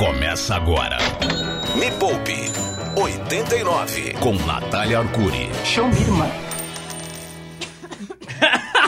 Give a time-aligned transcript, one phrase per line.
[0.00, 0.96] Começa agora.
[1.76, 2.50] Me Poupe
[2.96, 5.50] 89 com Natália Arcuri.
[5.62, 6.26] Show me, irmã.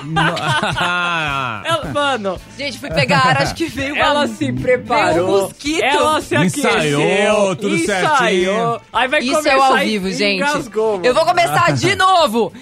[1.65, 4.05] Ela, mano, Gente, fui pegar ar, acho que veio uma...
[4.05, 5.29] ela se veio preparou.
[5.29, 5.85] um mosquito.
[5.85, 6.71] Ela se aqueceu.
[6.71, 8.17] Ensaiou, tudo ensaiou.
[8.17, 8.81] certinho.
[8.93, 10.37] Aí vai Isso começar é o ao e vivo, gente.
[10.37, 11.07] engasgou, mano.
[11.07, 12.53] Eu vou começar de novo.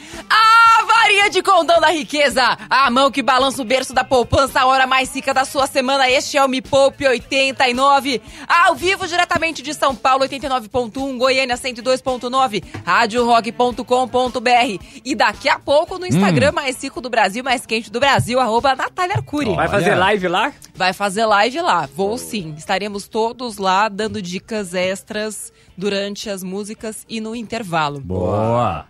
[1.11, 2.57] A varinha de condão da riqueza.
[2.71, 6.09] A mão que balança o berço da poupança, a hora mais rica da sua semana.
[6.09, 8.23] Este é o Me Poupe 89.
[8.47, 14.85] Ao vivo, diretamente de São Paulo, 89.1, Goiânia 102.9, radiorock.com.br.
[15.05, 18.77] E daqui a pouco no Instagram mais rico do Brasil, mais quente do Brasil, arroba
[18.77, 19.57] Natália Arcuri.
[19.57, 20.53] Vai fazer live lá?
[20.77, 21.89] Vai fazer live lá.
[21.93, 22.55] Vou sim.
[22.57, 27.99] Estaremos todos lá dando dicas extras durante as músicas e no intervalo.
[27.99, 28.87] Boa.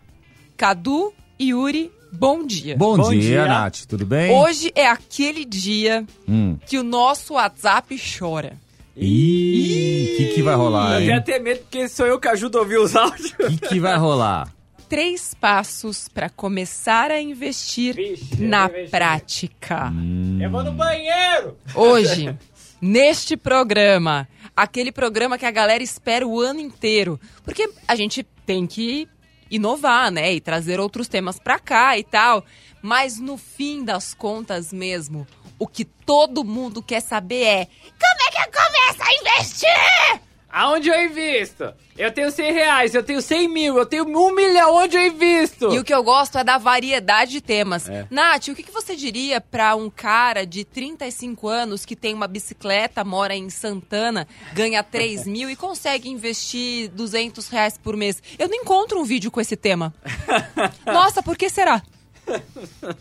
[0.55, 2.77] Cadu e Yuri, bom dia.
[2.77, 3.47] Bom, Bom dia, dia.
[3.47, 3.87] Nath.
[3.89, 4.31] Tudo bem?
[4.33, 6.57] Hoje é aquele dia Hum.
[6.67, 8.57] que o nosso WhatsApp chora.
[8.97, 11.17] Ih, o que, que vai rolar, Eu tenho hein?
[11.19, 13.33] até medo porque sou eu que ajudo a ouvir os áudios.
[13.33, 14.53] O que, que vai rolar?
[14.89, 19.93] Três passos para começar a investir Vixe, na eu prática.
[20.41, 21.57] Eu vou no banheiro.
[21.75, 22.37] Hoje,
[22.83, 28.67] neste programa, aquele programa que a galera espera o ano inteiro, porque a gente tem
[28.67, 29.07] que
[29.51, 32.45] inovar, né, e trazer outros temas pra cá e tal,
[32.81, 35.27] mas no fim das contas mesmo,
[35.59, 40.30] o que todo mundo quer saber é como é que eu começo a investir?
[40.53, 41.73] Aonde eu invisto?
[41.97, 45.73] Eu tenho 100 reais, eu tenho 100 mil, eu tenho um milhão, onde eu invisto?
[45.73, 47.89] E o que eu gosto é da variedade de temas.
[47.89, 48.07] É.
[48.11, 52.27] Nath, o que, que você diria pra um cara de 35 anos que tem uma
[52.27, 58.23] bicicleta, mora em Santana, ganha 3 mil e consegue investir 200 reais por mês?
[58.39, 59.95] Eu não encontro um vídeo com esse tema.
[60.87, 61.83] Nossa, por que será?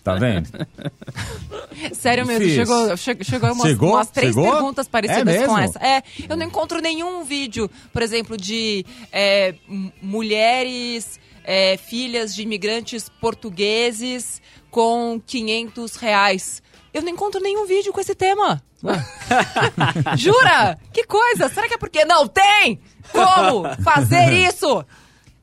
[0.03, 0.49] Tá vendo?
[1.93, 2.65] Sério mesmo, Difícil.
[2.65, 3.89] chegou, che- chegou umas, Chegou?
[3.93, 4.51] umas três Chegou?
[4.51, 5.79] perguntas parecidas É com essa.
[5.79, 12.41] É, eu não encontro nenhum vídeo, por exemplo, de é, m- mulheres, é, filhas de
[12.43, 16.61] imigrantes portugueses com 500 reais.
[16.93, 18.61] Eu não encontro nenhum vídeo com esse tema.
[20.17, 20.77] Jura?
[20.93, 21.49] Que coisa?
[21.49, 22.79] Será que é porque não tem
[23.11, 24.85] como fazer isso?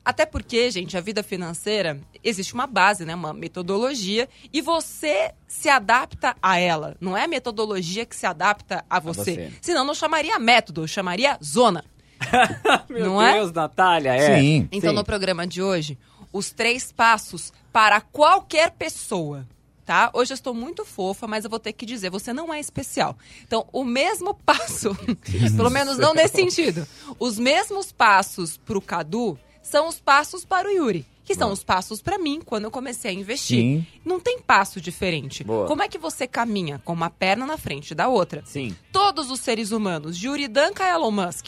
[0.07, 3.13] Até porque, gente, a vida financeira existe uma base, né?
[3.13, 6.95] Uma metodologia e você se adapta a ela.
[7.01, 9.33] Não é a metodologia que se adapta a você.
[9.33, 9.51] você.
[9.61, 11.83] Senão não chamaria método, eu chamaria zona.
[12.89, 13.33] Meu não é?
[13.33, 14.39] Deus, Natália, é.
[14.39, 14.69] Sim.
[14.71, 15.97] Então, no programa de hoje,
[16.31, 19.45] os três passos para qualquer pessoa.
[19.85, 20.09] Tá?
[20.13, 23.17] Hoje eu estou muito fofa, mas eu vou ter que dizer, você não é especial.
[23.45, 24.95] Então, o mesmo passo,
[25.57, 26.87] pelo menos não nesse sentido,
[27.19, 31.05] os mesmos passos para o Cadu são os passos para o Yuri.
[31.23, 33.57] Que são os passos para mim quando eu comecei a investir.
[33.59, 33.87] Sim.
[34.05, 35.43] Não tem passo diferente.
[35.43, 35.67] Boa.
[35.67, 38.41] Como é que você caminha com uma perna na frente da outra?
[38.45, 38.73] Sim.
[38.93, 41.47] Todos os seres humanos, de Yuri Danka a Elon Musk,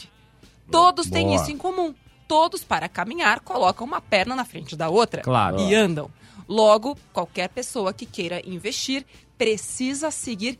[0.70, 1.36] todos têm Boa.
[1.36, 1.94] isso em comum.
[2.28, 5.58] Todos, para caminhar, colocam uma perna na frente da outra Claro.
[5.60, 6.10] e andam.
[6.46, 9.04] Logo, qualquer pessoa que queira investir
[9.38, 10.58] precisa seguir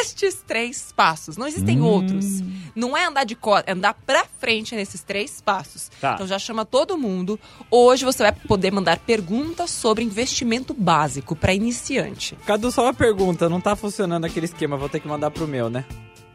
[0.00, 1.36] estes três passos.
[1.36, 1.84] Não existem Hum.
[1.84, 2.24] outros.
[2.74, 5.90] Não é andar de costas, é andar pra frente nesses três passos.
[6.00, 6.14] Tá.
[6.14, 7.38] Então já chama todo mundo.
[7.70, 12.36] Hoje você vai poder mandar perguntas sobre investimento básico para iniciante.
[12.46, 13.48] Cadu, só uma pergunta.
[13.48, 15.84] Não tá funcionando aquele esquema, vou ter que mandar pro meu, né?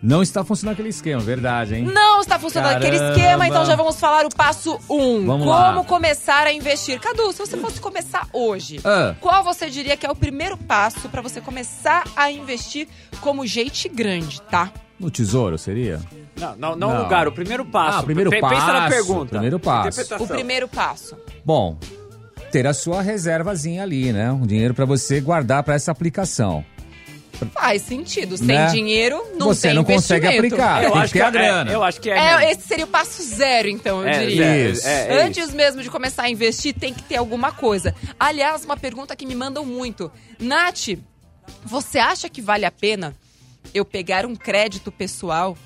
[0.07, 1.83] Não está funcionando aquele esquema, verdade, hein?
[1.83, 3.17] Não está funcionando aquele Caramba.
[3.17, 4.95] esquema, então já vamos falar o passo 1.
[4.95, 5.25] Um.
[5.25, 5.83] Vamos Como lá.
[5.83, 6.99] começar a investir.
[6.99, 9.15] Cadu, se você fosse começar hoje, Ah.
[9.19, 12.87] qual você diria que é o primeiro passo para você começar a investir
[13.19, 14.71] como gente grande, tá?
[14.99, 15.99] No tesouro, seria?
[16.39, 17.03] Não, não, não, Não.
[17.03, 17.97] lugar, o primeiro passo.
[17.97, 19.29] Ah, o primeiro Pe- Pensa na passo, pergunta.
[19.31, 20.01] primeiro passo.
[20.19, 21.17] O primeiro passo.
[21.43, 21.77] Bom,
[22.51, 24.31] ter a sua reservazinha ali, né?
[24.31, 26.63] Um dinheiro pra você guardar pra essa aplicação.
[27.53, 28.37] Faz sentido.
[28.37, 28.67] Sem Né?
[28.67, 30.55] dinheiro, não Você tem não consegue investimento.
[30.55, 30.83] aplicar.
[30.83, 31.71] Eu acho que a grana.
[31.71, 32.17] É, eu acho que é.
[32.17, 34.35] É, esse seria o passo zero, então, eu É, diria.
[34.45, 34.87] zero, Isso.
[34.87, 35.55] é, é Antes isso.
[35.55, 37.93] mesmo de começar a investir, tem que ter alguma coisa.
[38.19, 40.11] Aliás, uma pergunta que me mandam muito.
[40.39, 40.89] Nath,
[41.63, 43.15] você acha que vale a pena
[43.73, 45.57] eu pegar um crédito pessoal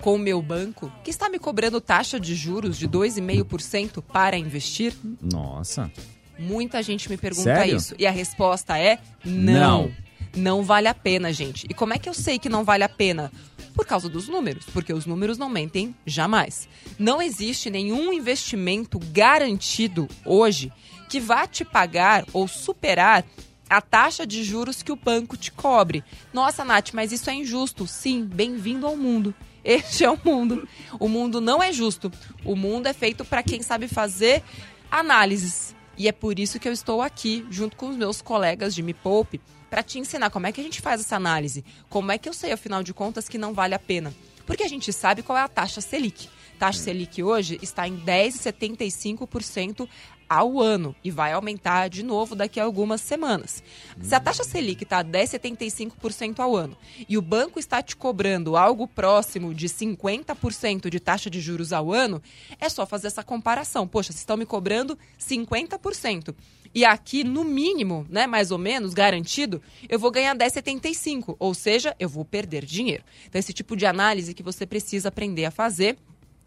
[0.00, 4.94] com o meu banco, que está me cobrando taxa de juros de 2,5% para investir?
[5.20, 5.90] Nossa.
[6.38, 7.76] Muita gente me pergunta Sério?
[7.76, 7.94] isso.
[7.98, 9.82] E a resposta é Não.
[9.84, 9.90] não.
[10.36, 11.66] Não vale a pena, gente.
[11.68, 13.32] E como é que eu sei que não vale a pena?
[13.74, 16.68] Por causa dos números, porque os números não mentem jamais.
[16.98, 20.72] Não existe nenhum investimento garantido hoje
[21.08, 23.24] que vá te pagar ou superar
[23.68, 26.02] a taxa de juros que o banco te cobre.
[26.32, 27.86] Nossa, Nath, mas isso é injusto.
[27.86, 29.34] Sim, bem-vindo ao mundo.
[29.64, 30.66] Este é o mundo.
[30.98, 32.10] O mundo não é justo.
[32.44, 34.42] O mundo é feito para quem sabe fazer
[34.90, 35.74] análises.
[35.96, 38.94] E é por isso que eu estou aqui, junto com os meus colegas de Me
[38.94, 41.64] Poupe, para te ensinar como é que a gente faz essa análise.
[41.88, 44.14] Como é que eu sei, afinal de contas, que não vale a pena.
[44.46, 46.28] Porque a gente sabe qual é a taxa Selic.
[46.58, 49.88] Taxa Selic hoje está em 10,75%
[50.28, 53.62] ao ano e vai aumentar de novo daqui a algumas semanas.
[54.00, 56.76] Se a taxa Selic está a 10,75% ao ano
[57.08, 61.92] e o banco está te cobrando algo próximo de 50% de taxa de juros ao
[61.92, 62.22] ano,
[62.60, 63.88] é só fazer essa comparação.
[63.88, 66.34] Poxa, vocês estão me cobrando 50%.
[66.78, 71.92] E aqui, no mínimo, né, mais ou menos, garantido, eu vou ganhar 10,75, ou seja,
[71.98, 73.02] eu vou perder dinheiro.
[73.28, 75.96] Então, esse tipo de análise que você precisa aprender a fazer.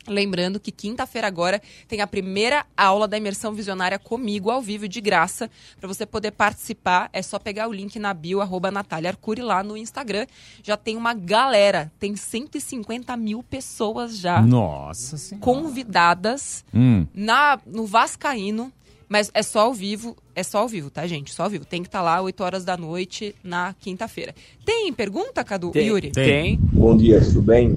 [0.08, 5.02] Lembrando que quinta-feira agora tem a primeira aula da imersão visionária comigo ao vivo de
[5.02, 5.52] graça.
[5.80, 9.62] Para você poder participar, é só pegar o link na bio, arroba Natália Arcuri, lá
[9.62, 10.26] no Instagram.
[10.64, 15.46] Já tem uma galera, tem 150 mil pessoas já Nossa senhora.
[15.46, 17.06] convidadas Hum.
[17.14, 18.72] na, no Vascaíno.
[19.12, 21.34] Mas é só ao vivo, é só ao vivo, tá, gente?
[21.34, 21.66] Só ao vivo.
[21.66, 24.34] Tem que estar lá 8 horas da noite na quinta-feira.
[24.66, 25.72] Tem pergunta, Cadu?
[25.72, 26.12] Tem, Yuri?
[26.12, 26.58] Tem.
[26.72, 27.76] Bom dia, tudo bem?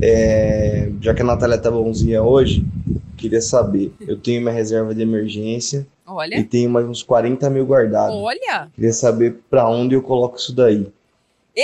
[0.00, 2.64] É, já que a Natália tá bonzinha hoje,
[3.16, 3.92] queria saber.
[4.00, 8.14] Eu tenho minha reserva de emergência e Olha, tenho mais uns 40 mil guardados.
[8.14, 10.86] olha, Queria saber pra onde eu coloco isso daí.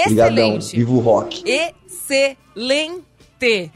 [0.07, 0.57] Obrigadão.
[0.57, 0.77] excelente.
[0.77, 1.45] Viva o rock.
[1.49, 3.71] Excelente!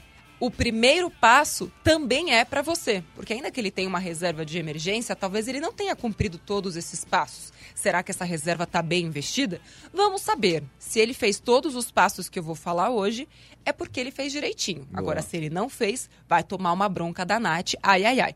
[0.44, 4.58] O primeiro passo também é para você, porque ainda que ele tenha uma reserva de
[4.58, 7.50] emergência, talvez ele não tenha cumprido todos esses passos.
[7.74, 9.58] Será que essa reserva está bem investida?
[9.90, 10.62] Vamos saber.
[10.78, 13.26] Se ele fez todos os passos que eu vou falar hoje,
[13.64, 14.86] é porque ele fez direitinho.
[14.92, 17.72] Agora, se ele não fez, vai tomar uma bronca da Nath.
[17.82, 18.34] Ai, ai, ai.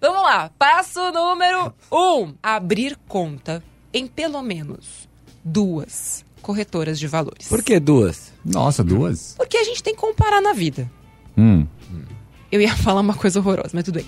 [0.00, 0.50] Vamos lá.
[0.58, 3.62] Passo número um: abrir conta
[3.92, 5.06] em pelo menos
[5.44, 7.48] duas corretoras de valores.
[7.48, 8.32] Por que duas?
[8.42, 9.34] Nossa, duas?
[9.36, 10.90] Porque a gente tem que comparar na vida.
[11.36, 11.66] Hum.
[12.50, 14.06] Eu ia falar uma coisa horrorosa, mas tudo bem.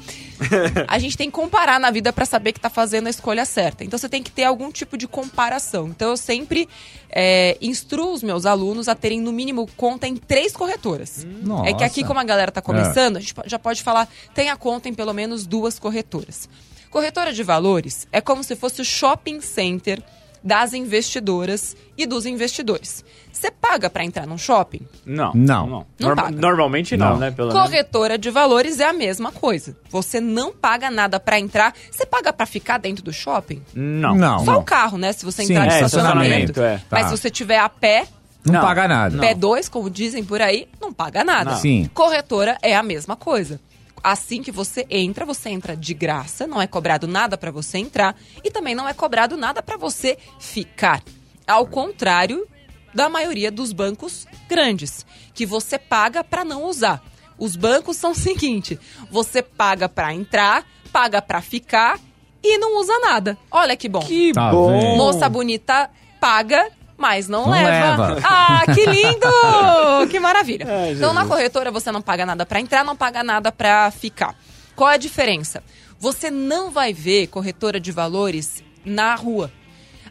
[0.88, 3.84] A gente tem que comparar na vida para saber que tá fazendo a escolha certa.
[3.84, 5.88] Então você tem que ter algum tipo de comparação.
[5.88, 6.68] Então eu sempre
[7.08, 11.26] é, instruo os meus alunos a terem no mínimo conta em três corretoras.
[11.42, 11.70] Nossa.
[11.70, 14.88] É que aqui, como a galera tá começando, a gente já pode falar, tenha conta
[14.88, 16.48] em pelo menos duas corretoras.
[16.90, 20.02] Corretora de valores é como se fosse o shopping center
[20.42, 23.04] das investidoras e dos investidores.
[23.32, 24.80] Você paga para entrar num shopping?
[25.06, 25.32] Não.
[25.34, 25.66] Não.
[25.66, 26.36] Não Norma- paga.
[26.40, 27.16] Normalmente não, Não.
[27.18, 27.30] né?
[27.30, 27.62] Pelo menos.
[27.62, 29.76] Corretora de valores é a mesma coisa.
[29.90, 31.74] Você não paga nada para entrar.
[31.90, 33.62] Você paga para ficar dentro do shopping?
[33.74, 34.14] Não.
[34.14, 34.60] Não, Só não.
[34.60, 35.12] o carro, né?
[35.12, 36.50] Se você Sim, entrar de é, estacionamento.
[36.50, 36.82] estacionamento, é.
[36.90, 37.08] Mas Tá.
[37.08, 38.06] se você tiver a pé,
[38.44, 38.60] Não, Não.
[38.60, 39.18] paga nada.
[39.18, 41.52] Pé 2, como dizem por aí, não paga nada.
[41.52, 41.58] Não.
[41.58, 41.88] Sim.
[41.94, 43.60] Corretora é a mesma coisa.
[44.02, 48.16] Assim que você entra, você entra de graça, não é cobrado nada para você entrar
[48.42, 51.02] e também não é cobrado nada para você ficar.
[51.46, 52.46] Ao contrário
[52.92, 57.02] da maioria dos bancos grandes, que você paga para não usar.
[57.38, 58.78] Os bancos são o seguinte:
[59.10, 61.98] você paga para entrar, paga para ficar
[62.42, 63.38] e não usa nada.
[63.50, 64.00] Olha que bom.
[64.00, 64.68] Que Tá bom.
[64.68, 64.96] vendo?
[64.96, 65.88] Moça bonita
[66.20, 66.70] paga,
[67.02, 68.06] mas não, Não leva.
[68.14, 68.20] leva.
[68.22, 69.26] Ah, que lindo!
[70.08, 70.64] que maravilha.
[70.68, 74.36] Ai, então, na corretora, você não paga nada pra entrar, não paga nada pra ficar.
[74.76, 75.64] Qual é a diferença?
[75.98, 79.50] Você não vai ver corretora de valores na rua.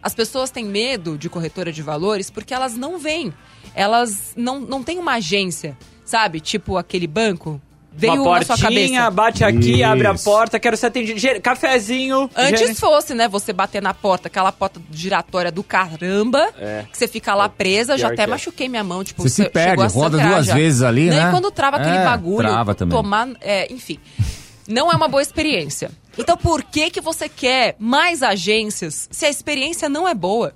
[0.04, 3.34] As pessoas têm medo de corretora de valores porque elas não vêm.
[3.74, 6.42] Elas não, não têm uma agência, sabe?
[6.42, 7.62] Tipo aquele banco.
[7.94, 9.12] Veio Uma na sua portinha, cabeça.
[9.12, 9.86] bate aqui, Isso.
[9.86, 11.20] abre a porta, quero ser atendido.
[11.20, 12.30] Ger- Cafezinho.
[12.36, 16.86] Antes fosse, né, você bater na porta, aquela porta giratória do caramba, É.
[16.90, 18.28] que você fica lá presa, já Pior até é.
[18.28, 20.54] machuquei minha mão, tipo, Você se perde, roda sangrar duas já.
[20.54, 21.28] vezes ali, Não, né?
[21.28, 22.96] E quando trava aquele É, bagulho, trava também.
[22.98, 24.00] tomar, é, enfim,
[24.70, 25.92] não é uma boa experiência.
[26.18, 30.54] Então por que que você quer mais agências se a experiência não é boa?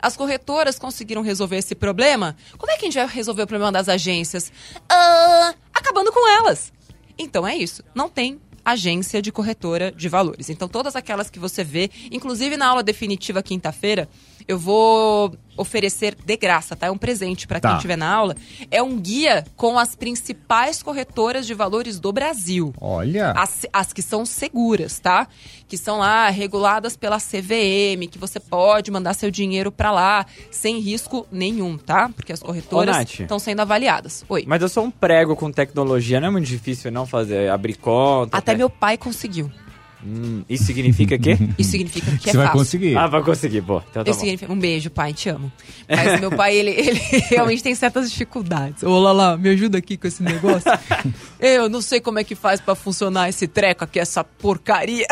[0.00, 2.34] As corretoras conseguiram resolver esse problema?
[2.56, 4.50] Como é que a gente vai resolver o problema das agências?
[4.88, 6.72] Ah, acabando com elas.
[7.18, 7.82] Então é isso.
[7.94, 10.50] Não tem agência de corretora de valores.
[10.50, 14.08] Então todas aquelas que você vê, inclusive na aula definitiva quinta-feira,
[14.48, 16.86] eu vou oferecer de graça, tá?
[16.86, 17.76] É um presente para quem Tá.
[17.76, 18.34] estiver na aula.
[18.70, 22.72] É um guia com as principais corretoras de valores do Brasil.
[22.80, 23.32] Olha.
[23.32, 25.26] As, as que são seguras, tá?
[25.66, 30.78] Que são lá reguladas pela CVM, que você pode mandar seu dinheiro pra lá sem
[30.78, 32.08] risco nenhum, tá?
[32.08, 34.24] Porque as corretoras estão sendo avaliadas.
[34.28, 34.44] Oi.
[34.46, 38.36] Mas eu sou um prego com tecnologia, não é muito difícil não fazer, abrir conta.
[38.38, 38.58] Até né?
[38.58, 39.50] meu pai conseguiu.
[40.04, 41.36] Hum, isso significa quê?
[41.58, 42.58] Isso significa que é Você vai fácil.
[42.60, 42.96] conseguir.
[42.96, 43.82] ah, vai conseguir, pô.
[43.90, 44.24] Então tá Isso bom.
[44.26, 45.50] significa- um beijo, pai, te amo.
[45.88, 47.00] Mas meu pai, ele, ele
[47.30, 48.82] realmente tem certas dificuldades.
[48.84, 50.70] Ô, Lala, me ajuda aqui com esse negócio.
[51.40, 55.06] Eu não sei como é que faz pra funcionar esse treco aqui, essa porcaria.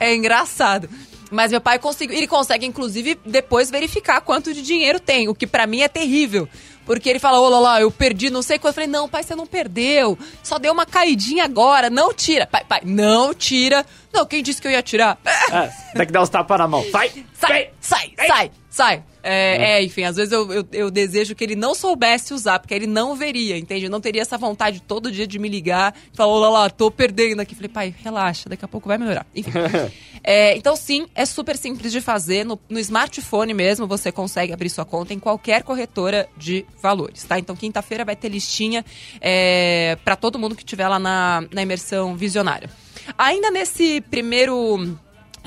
[0.00, 0.88] é engraçado.
[1.30, 2.16] Mas meu pai conseguiu.
[2.16, 6.48] Ele consegue, inclusive, depois verificar quanto de dinheiro tem, o que pra mim é terrível.
[6.84, 8.72] Porque ele fala, ô Lala, eu perdi não sei quanto.
[8.72, 10.18] Eu falei, não, pai, você não perdeu.
[10.42, 11.88] Só deu uma caidinha agora.
[11.88, 12.46] Não tira.
[12.46, 13.84] Pai, pai, não tira.
[14.12, 15.18] Não, quem disse que eu ia tirar?
[15.50, 16.84] Ah, tem que dar os tapas na mão.
[16.90, 17.24] Sai!
[17.34, 19.02] Sai, sai, sai, sai.
[19.26, 22.74] É, é, enfim, às vezes eu, eu, eu desejo que ele não soubesse usar, porque
[22.74, 23.88] ele não veria, entende?
[23.88, 27.40] Não teria essa vontade todo dia de me ligar e falar, olha lá, tô perdendo
[27.40, 27.54] aqui.
[27.54, 29.26] Falei, pai, relaxa, daqui a pouco vai melhorar.
[29.34, 29.50] Enfim.
[30.26, 32.46] É, então, sim, é super simples de fazer.
[32.46, 37.38] No, no smartphone mesmo, você consegue abrir sua conta em qualquer corretora de valores, tá?
[37.38, 38.82] Então, quinta-feira vai ter listinha
[39.20, 42.70] é, para todo mundo que estiver lá na, na imersão visionária.
[43.18, 44.96] Ainda nesse primeiro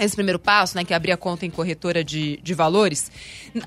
[0.05, 3.11] esse primeiro passo, né, que é abrir a conta em corretora de, de valores,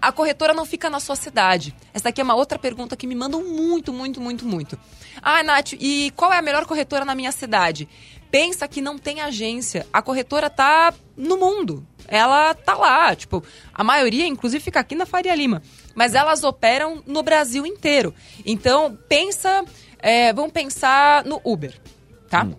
[0.01, 1.75] a corretora não fica na sua cidade.
[1.93, 4.79] Essa aqui é uma outra pergunta que me mandam muito, muito, muito, muito.
[5.21, 7.89] Ah, Nath, e qual é a melhor corretora na minha cidade?
[8.31, 9.87] Pensa que não tem agência.
[9.93, 11.85] A corretora tá no mundo.
[12.07, 15.63] Ela tá lá, tipo, a maioria inclusive fica aqui na Faria Lima,
[15.95, 18.13] mas elas operam no Brasil inteiro.
[18.45, 19.65] Então, pensa,
[19.99, 21.81] é, vamos pensar no Uber,
[22.29, 22.45] tá?
[22.45, 22.57] Hum.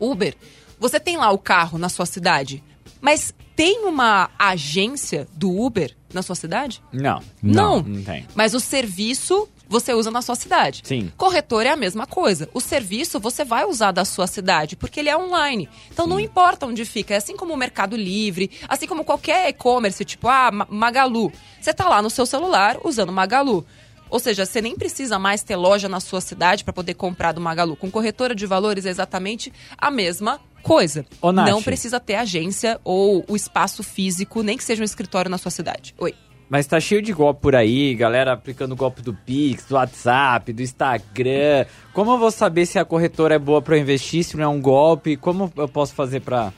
[0.00, 0.34] Uber,
[0.78, 2.64] você tem lá o carro na sua cidade,
[3.04, 6.82] mas tem uma agência do Uber na sua cidade?
[6.90, 7.22] Não.
[7.42, 7.82] Não.
[7.82, 8.26] Não, tem.
[8.34, 10.80] Mas o serviço você usa na sua cidade.
[10.84, 11.12] Sim.
[11.14, 12.48] Corretor é a mesma coisa.
[12.54, 15.68] O serviço você vai usar da sua cidade, porque ele é online.
[15.92, 17.12] Então não importa onde fica.
[17.12, 21.30] É assim como o Mercado Livre, assim como qualquer e-commerce, tipo, ah, Magalu.
[21.60, 23.66] Você tá lá no seu celular usando Magalu.
[24.08, 27.40] Ou seja, você nem precisa mais ter loja na sua cidade para poder comprar do
[27.40, 27.76] Magalu.
[27.76, 31.06] Com corretora de valores é exatamente a mesma coisa.
[31.20, 31.48] Ô, Nath.
[31.48, 35.50] Não precisa ter agência ou o espaço físico, nem que seja um escritório na sua
[35.50, 35.94] cidade.
[35.98, 36.14] Oi.
[36.48, 40.62] Mas tá cheio de golpe por aí, galera aplicando golpe do Pix, do WhatsApp, do
[40.62, 41.66] Instagram.
[41.92, 44.60] Como eu vou saber se a corretora é boa para investir, se não é um
[44.60, 45.16] golpe?
[45.16, 46.52] Como eu posso fazer para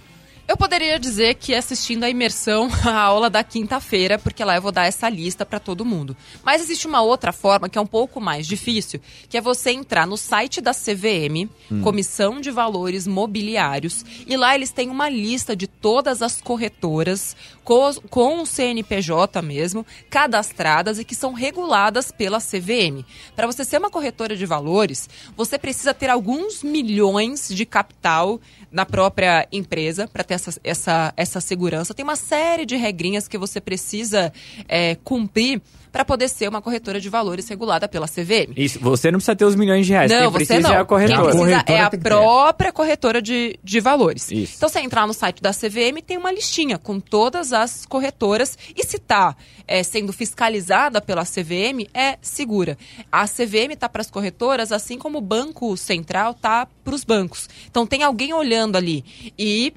[0.48, 4.72] eu poderia dizer que assistindo a imersão, a aula da quinta-feira, porque lá eu vou
[4.72, 6.16] dar essa lista para todo mundo.
[6.44, 10.06] Mas existe uma outra forma que é um pouco mais difícil, que é você entrar
[10.06, 11.82] no site da CVM, hum.
[11.82, 17.36] Comissão de Valores Mobiliários, e lá eles têm uma lista de todas as corretoras
[17.66, 23.04] com, o CNPJ mesmo, cadastradas e que são reguladas pela CVM.
[23.34, 28.86] Para você ser uma corretora de valores, você precisa ter alguns milhões de capital na
[28.86, 31.92] própria empresa para ter essa, essa, essa segurança.
[31.92, 34.32] Tem uma série de regrinhas que você precisa
[34.68, 35.60] é, cumprir
[35.96, 38.52] para poder ser uma corretora de valores regulada pela CVM.
[38.54, 40.10] Isso, você não precisa ter os milhões de reais.
[40.10, 40.74] Não, Quem você precisa não.
[40.74, 41.16] é a corretora.
[41.16, 44.30] Quem precisa corretora é a própria corretora de, de valores.
[44.30, 44.56] Isso.
[44.58, 48.84] Então, você entrar no site da CVM, tem uma listinha com todas as corretoras e
[48.84, 49.34] se está
[49.66, 52.76] é, sendo fiscalizada pela CVM, é segura.
[53.10, 57.48] A CVM está para as corretoras, assim como o Banco Central está para os bancos.
[57.70, 59.02] Então, tem alguém olhando ali
[59.38, 59.72] e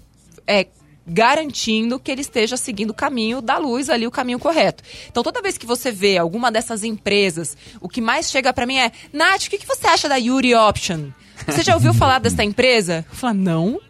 [0.45, 0.67] é,
[1.09, 4.83] garantindo que ele esteja seguindo o caminho da luz ali, o caminho correto.
[5.09, 8.77] Então, toda vez que você vê alguma dessas empresas, o que mais chega para mim
[8.77, 11.09] é, Nath, o que, você acha da Yuri Option?
[11.47, 13.05] Você já ouviu falar dessa empresa?
[13.09, 13.81] Eu falo, não.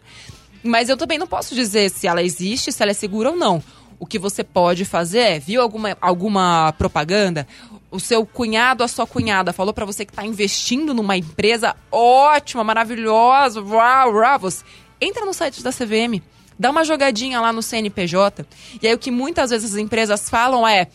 [0.62, 3.62] Mas eu também não posso dizer se ela existe, se ela é segura ou não.
[3.98, 7.46] O que você pode fazer é, viu alguma, alguma propaganda?
[7.90, 12.62] O seu cunhado, a sua cunhada falou para você que está investindo numa empresa ótima,
[12.64, 14.64] maravilhosa, uau, uau, você
[15.00, 16.22] entra no site da CVM,
[16.60, 18.46] dá uma jogadinha lá no CNPJ.
[18.82, 20.88] E aí o que muitas vezes as empresas falam é: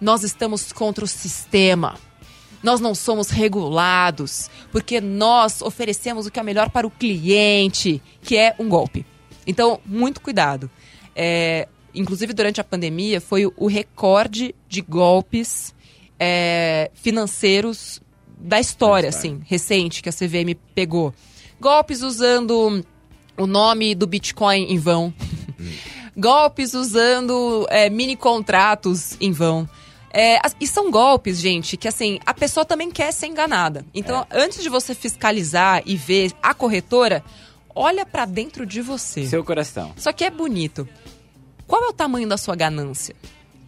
[0.00, 1.94] nós estamos contra o sistema.
[2.62, 8.36] Nós não somos regulados, porque nós oferecemos o que é melhor para o cliente, que
[8.36, 9.04] é um golpe.
[9.46, 10.70] Então, muito cuidado.
[11.14, 15.74] É, inclusive, durante a pandemia, foi o recorde de golpes
[16.20, 18.00] é, financeiros
[18.38, 21.12] da história, assim, recente, que a CVM pegou.
[21.60, 22.84] Golpes usando
[23.36, 25.12] o nome do Bitcoin em vão.
[26.16, 29.68] golpes usando é, mini contratos em vão.
[30.12, 33.84] É, e são golpes, gente, que assim, a pessoa também quer ser enganada.
[33.94, 37.24] Então, antes de você fiscalizar e ver a corretora,
[37.74, 39.26] olha pra dentro de você.
[39.26, 39.92] Seu coração.
[39.96, 40.86] Só que é bonito.
[41.66, 43.16] Qual é o tamanho da sua ganância?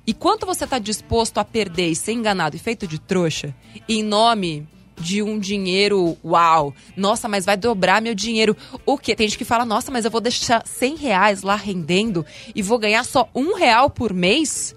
[0.06, 3.54] E quanto você está disposto a perder e ser enganado e feito de trouxa
[3.88, 4.68] em nome
[4.98, 8.56] de um dinheiro, uau, nossa, mas vai dobrar meu dinheiro.
[8.86, 9.14] O quê?
[9.14, 12.24] Tem gente que fala, nossa, mas eu vou deixar 100 reais lá rendendo
[12.54, 14.74] e vou ganhar só um real por mês?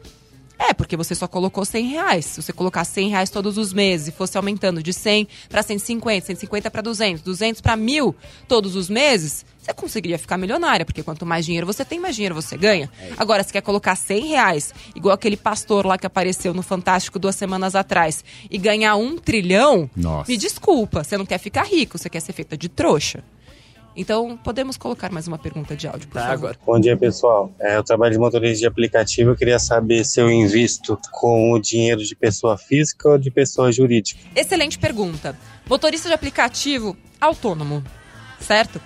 [0.59, 2.25] É, porque você só colocou 100 reais.
[2.25, 6.25] Se você colocar 100 reais todos os meses e fosse aumentando de 100 para 150,
[6.25, 8.15] 150 para 200, 200 para 1000
[8.47, 12.33] todos os meses, você conseguiria ficar milionária, porque quanto mais dinheiro você tem, mais dinheiro
[12.33, 12.89] você ganha.
[13.17, 17.35] Agora, se quer colocar 100 reais, igual aquele pastor lá que apareceu no Fantástico duas
[17.35, 20.31] semanas atrás, e ganhar um trilhão, Nossa.
[20.31, 23.23] me desculpa, você não quer ficar rico, você quer ser feita de trouxa.
[23.99, 26.33] Então, podemos colocar mais uma pergunta de áudio, por Tá, favor.
[26.35, 26.59] agora.
[26.63, 27.51] Bom dia, pessoal.
[27.59, 29.31] É, eu trabalho de motorista de aplicativo.
[29.31, 33.71] Eu queria saber se eu invisto com o dinheiro de pessoa física ou de pessoa
[33.71, 34.19] jurídica.
[34.35, 35.35] Excelente pergunta.
[35.67, 37.83] Motorista de aplicativo autônomo,
[38.39, 38.79] certo?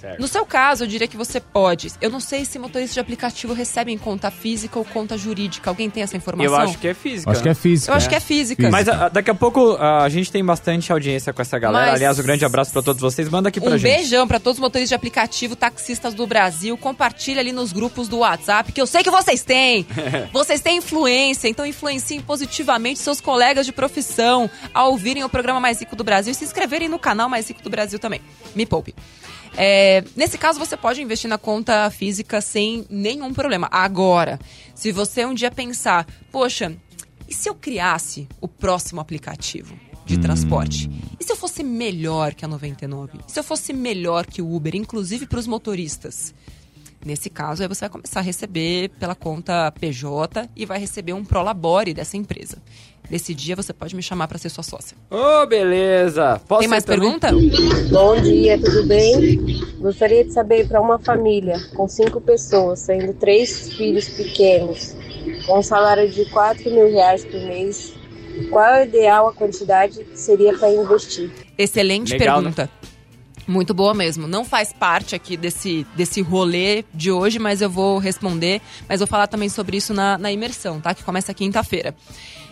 [0.00, 0.20] Certo.
[0.20, 1.90] No seu caso, eu diria que você pode.
[2.00, 5.68] Eu não sei se motoristas de aplicativo recebem conta física ou conta jurídica.
[5.70, 6.52] Alguém tem essa informação?
[6.54, 7.30] Eu acho que é física.
[7.30, 7.90] Acho que é física.
[7.92, 8.70] Eu acho que é física.
[8.70, 11.86] Mas a- daqui a pouco a, a gente tem bastante audiência com essa galera.
[11.86, 13.28] Mas- Aliás, um grande abraço pra todos vocês.
[13.28, 13.92] Manda aqui pra Um gente.
[13.96, 16.76] beijão pra todos os motoristas de aplicativo, taxistas do Brasil.
[16.78, 19.86] Compartilha ali nos grupos do WhatsApp, que eu sei que vocês têm.
[20.32, 25.80] vocês têm influência, então influenciem positivamente seus colegas de profissão a ouvirem o programa Mais
[25.80, 28.20] Rico do Brasil e se inscreverem no canal Mais Rico do Brasil também.
[28.54, 28.94] Me poupe.
[29.56, 33.68] É, nesse caso, você pode investir na conta física sem nenhum problema.
[33.70, 34.38] Agora,
[34.74, 36.76] se você um dia pensar, poxa,
[37.28, 40.90] e se eu criasse o próximo aplicativo de transporte?
[41.20, 43.18] E se eu fosse melhor que a 99?
[43.28, 46.34] E se eu fosse melhor que o Uber, inclusive para os motoristas?
[47.04, 51.24] Nesse caso, aí você vai começar a receber pela conta PJ e vai receber um
[51.24, 52.58] prolabore dessa empresa.
[53.10, 54.96] Nesse dia, você pode me chamar para ser sua sócia.
[55.10, 56.40] Ô, beleza.
[56.46, 57.00] Posso Tem mais também?
[57.00, 57.32] pergunta?
[57.90, 59.40] Bom dia, tudo bem?
[59.78, 64.94] Gostaria de saber para uma família com cinco pessoas, sendo três filhos pequenos,
[65.46, 67.94] com um salário de 4 mil reais por mês,
[68.50, 71.30] qual é o ideal a quantidade que seria para investir?
[71.56, 72.52] Excelente Legal, né?
[72.52, 72.70] pergunta.
[73.46, 74.28] Muito boa mesmo.
[74.28, 78.60] Não faz parte aqui desse, desse rolê de hoje, mas eu vou responder.
[78.86, 80.92] Mas vou falar também sobre isso na, na imersão, tá?
[80.94, 81.94] Que começa quinta-feira.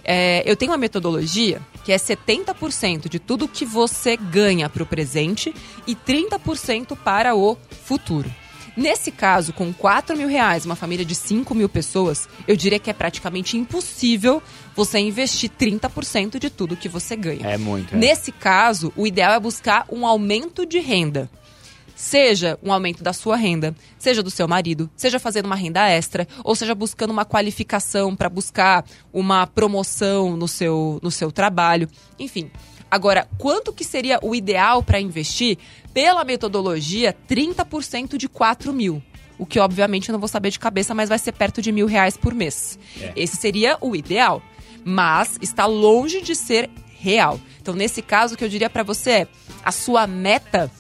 [0.08, 4.86] É, eu tenho uma metodologia que é 70% de tudo que você ganha para o
[4.86, 5.52] presente
[5.84, 8.32] e 30% para o futuro.
[8.76, 12.90] Nesse caso, com 4 mil reais, uma família de 5 mil pessoas, eu diria que
[12.90, 14.42] é praticamente impossível
[14.76, 17.46] você investir 30% de tudo que você ganha.
[17.48, 17.94] É muito.
[17.94, 17.98] é.
[17.98, 21.28] Nesse caso, o ideal é buscar um aumento de renda.
[21.96, 26.28] Seja um aumento da sua renda, seja do seu marido, seja fazendo uma renda extra,
[26.44, 31.88] ou seja buscando uma qualificação para buscar uma promoção no seu, no seu trabalho.
[32.18, 32.50] Enfim.
[32.90, 35.56] Agora, quanto que seria o ideal para investir?
[35.94, 39.02] Pela metodologia, 30% de 4 mil.
[39.38, 41.86] O que, obviamente, eu não vou saber de cabeça, mas vai ser perto de mil
[41.86, 42.78] reais por mês.
[43.16, 44.42] Esse seria o ideal.
[44.84, 47.40] Mas está longe de ser real.
[47.60, 49.28] Então, nesse caso, o que eu diria para você é:
[49.64, 50.70] a sua meta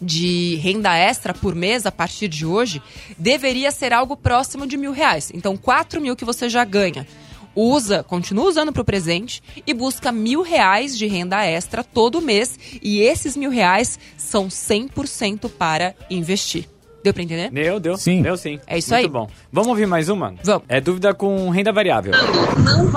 [0.00, 2.82] de renda extra por mês a partir de hoje
[3.18, 5.30] deveria ser algo próximo de mil reais.
[5.34, 7.06] Então, 4 mil que você já ganha.
[7.54, 12.58] Usa, continua usando para o presente e busca mil reais de renda extra todo mês.
[12.82, 16.68] E esses mil reais são 100% para investir.
[17.02, 17.50] Deu para entender?
[17.50, 17.96] Deu, deu.
[17.96, 18.20] Sim.
[18.20, 18.58] Deu sim.
[18.66, 19.08] É isso Muito aí.
[19.08, 19.28] bom.
[19.50, 20.34] Vamos ouvir mais uma?
[20.42, 20.64] Vamos.
[20.68, 22.12] É dúvida com renda variável.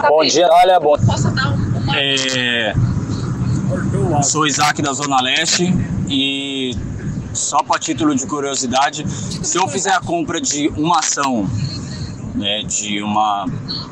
[0.09, 0.95] Bom dia, olha, bom.
[1.95, 2.73] É,
[4.23, 5.71] sou Isaac da Zona Leste
[6.07, 6.48] e
[7.39, 11.49] só para título de curiosidade, se eu fizer a compra de uma ação
[12.35, 13.45] né, de uma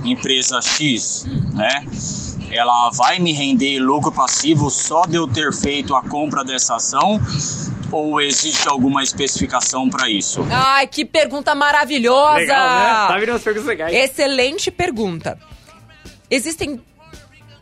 [0.04, 1.86] empresa X, né,
[2.52, 7.20] ela vai me render lucro passivo só de eu ter feito a compra dessa ação
[7.92, 10.46] ou existe alguma especificação para isso?
[10.52, 12.38] Ai, que pergunta maravilhosa!
[12.38, 13.08] Legal, né?
[13.08, 13.96] Tá virando as perguntas legais.
[13.96, 15.38] Excelente pergunta.
[16.30, 16.82] Existem,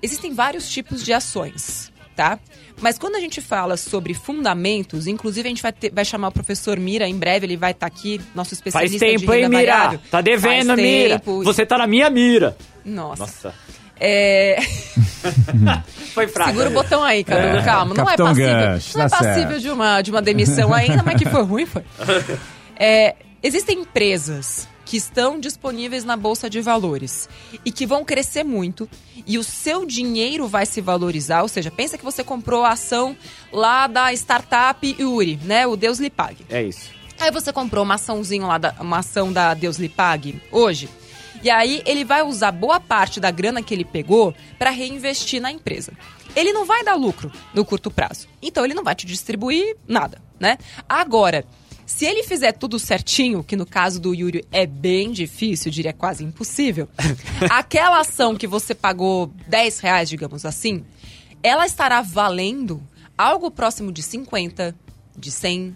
[0.02, 2.40] existem vários tipos de ações, tá?
[2.82, 6.32] Mas quando a gente fala sobre fundamentos, inclusive a gente vai, ter- vai chamar o
[6.32, 9.50] professor Mira em breve, ele vai estar aqui, nosso Faz especialista tempo, de hein, Mira?
[9.50, 10.00] variável.
[10.10, 11.20] Tá devendo, Faz Mira.
[11.20, 11.44] tempo.
[11.44, 12.56] Você tá na minha mira.
[12.84, 13.22] Nossa.
[13.22, 13.54] Nossa.
[14.00, 14.58] É...
[16.14, 16.50] Foi fraco.
[16.52, 17.64] Segura o botão aí, Cadu.
[17.64, 19.62] Calma, não é Capitão passível, Gancho, não é tá passível certo.
[19.62, 21.84] de uma, de uma demissão ainda, mas que foi ruim, foi.
[22.78, 27.28] É, existem empresas que estão disponíveis na Bolsa de Valores
[27.66, 28.88] e que vão crescer muito
[29.26, 33.18] e o seu dinheiro vai se valorizar, ou seja, pensa que você comprou a ação
[33.52, 35.66] lá da startup Yuri, né?
[35.66, 36.46] O Deus lhe pague.
[36.50, 36.92] É isso.
[37.20, 40.88] Aí você comprou uma açãozinho lá, da, uma ação da Deus lhe pague hoje.
[41.42, 45.52] E aí ele vai usar boa parte da grana que ele pegou para reinvestir na
[45.52, 45.94] empresa.
[46.36, 48.28] Ele não vai dar lucro no curto prazo.
[48.42, 50.58] Então ele não vai te distribuir nada, né?
[50.88, 51.46] Agora,
[51.86, 55.94] se ele fizer tudo certinho, que no caso do Yuri é bem difícil, eu diria
[55.94, 56.88] quase impossível,
[57.50, 60.84] aquela ação que você pagou 10 reais, digamos assim,
[61.44, 62.82] ela estará valendo
[63.18, 64.76] algo próximo de 50,
[65.18, 65.76] de 100,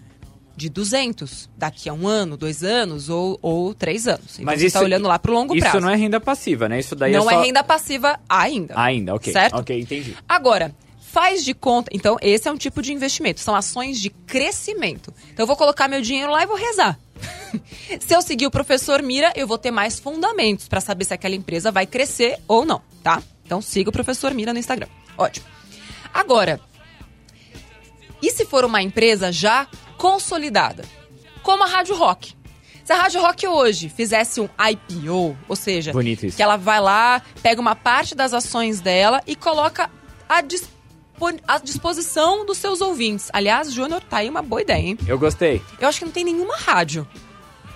[0.56, 4.34] de 200 daqui a um ano, dois anos ou, ou três anos.
[4.34, 5.80] Então Mas você isso está olhando lá para o longo Isso prazo.
[5.80, 6.80] não é renda passiva, né?
[6.80, 7.42] Isso daí Não é é só...
[7.42, 8.74] renda passiva ainda.
[8.76, 9.32] Ainda, ok.
[9.32, 9.54] Certo?
[9.56, 10.14] Ok, entendi.
[10.28, 10.74] Agora,
[11.12, 11.90] faz de conta.
[11.92, 13.40] Então, esse é um tipo de investimento.
[13.40, 15.12] São ações de crescimento.
[15.32, 16.98] Então, eu vou colocar meu dinheiro lá e vou rezar.
[18.00, 21.34] se eu seguir o professor Mira, eu vou ter mais fundamentos para saber se aquela
[21.34, 23.22] empresa vai crescer ou não, tá?
[23.44, 24.86] Então, siga o professor Mira no Instagram.
[25.18, 25.46] Ótimo.
[26.14, 26.60] Agora,
[28.22, 30.84] e se for uma empresa já consolidada?
[31.42, 32.34] Como a Rádio Rock.
[32.84, 35.92] Se a Rádio Rock hoje fizesse um IPO, ou seja,
[36.36, 39.90] que ela vai lá, pega uma parte das ações dela e coloca
[40.28, 40.79] à dis- pôr
[41.46, 43.28] à disposição dos seus ouvintes.
[43.32, 44.98] Aliás, Júnior, tá aí uma boa ideia, hein?
[45.06, 45.60] Eu gostei.
[45.80, 47.06] Eu acho que não tem nenhuma rádio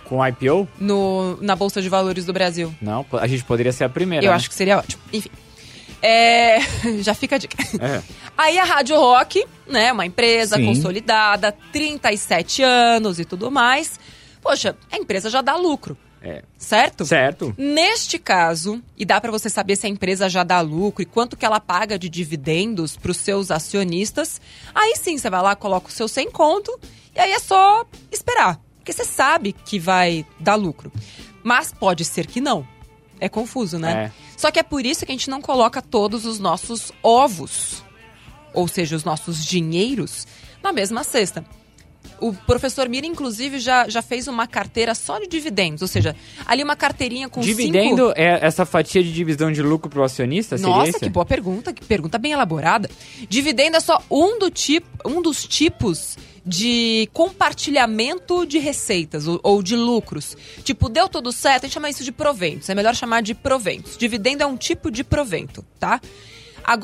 [0.04, 0.68] Com IPO?
[0.78, 2.74] no, na Bolsa de Valores do Brasil.
[2.80, 4.24] Não, a gente poderia ser a primeira.
[4.24, 4.36] Eu né?
[4.36, 5.02] acho que seria ótimo.
[5.12, 5.30] Enfim.
[6.02, 6.58] É,
[7.00, 7.56] já fica a dica.
[7.80, 8.02] É.
[8.36, 10.66] Aí a Rádio Rock, né, uma empresa Sim.
[10.66, 13.98] consolidada, 37 anos e tudo mais.
[14.42, 16.42] Poxa, a empresa já dá lucro, É.
[16.56, 17.04] certo?
[17.04, 17.54] Certo.
[17.58, 21.36] Neste caso, e dá para você saber se a empresa já dá lucro e quanto
[21.36, 24.40] que ela paga de dividendos para os seus acionistas,
[24.74, 26.80] aí sim você vai lá, coloca o seu sem conto
[27.14, 30.90] e aí é só esperar, porque você sabe que vai dar lucro.
[31.42, 32.66] Mas pode ser que não.
[33.20, 34.10] É confuso, né?
[34.36, 37.84] Só que é por isso que a gente não coloca todos os nossos ovos,
[38.52, 40.26] ou seja, os nossos dinheiros,
[40.62, 41.44] na mesma cesta.
[42.20, 46.14] O professor Mira, inclusive, já, já fez uma carteira só de dividendos, ou seja,
[46.46, 48.20] ali uma carteirinha com Dividendo cinco...
[48.20, 50.56] é essa fatia de divisão de lucro pro acionista?
[50.56, 51.00] Seria Nossa, esse?
[51.00, 52.88] que boa pergunta, que pergunta bem elaborada.
[53.28, 59.62] Dividendo é só um, do tipo, um dos tipos de compartilhamento de receitas ou, ou
[59.62, 60.36] de lucros.
[60.62, 62.68] Tipo, deu tudo certo, a gente chama isso de proventos.
[62.68, 63.96] É melhor chamar de proventos.
[63.96, 66.00] Dividendo é um tipo de provento, tá?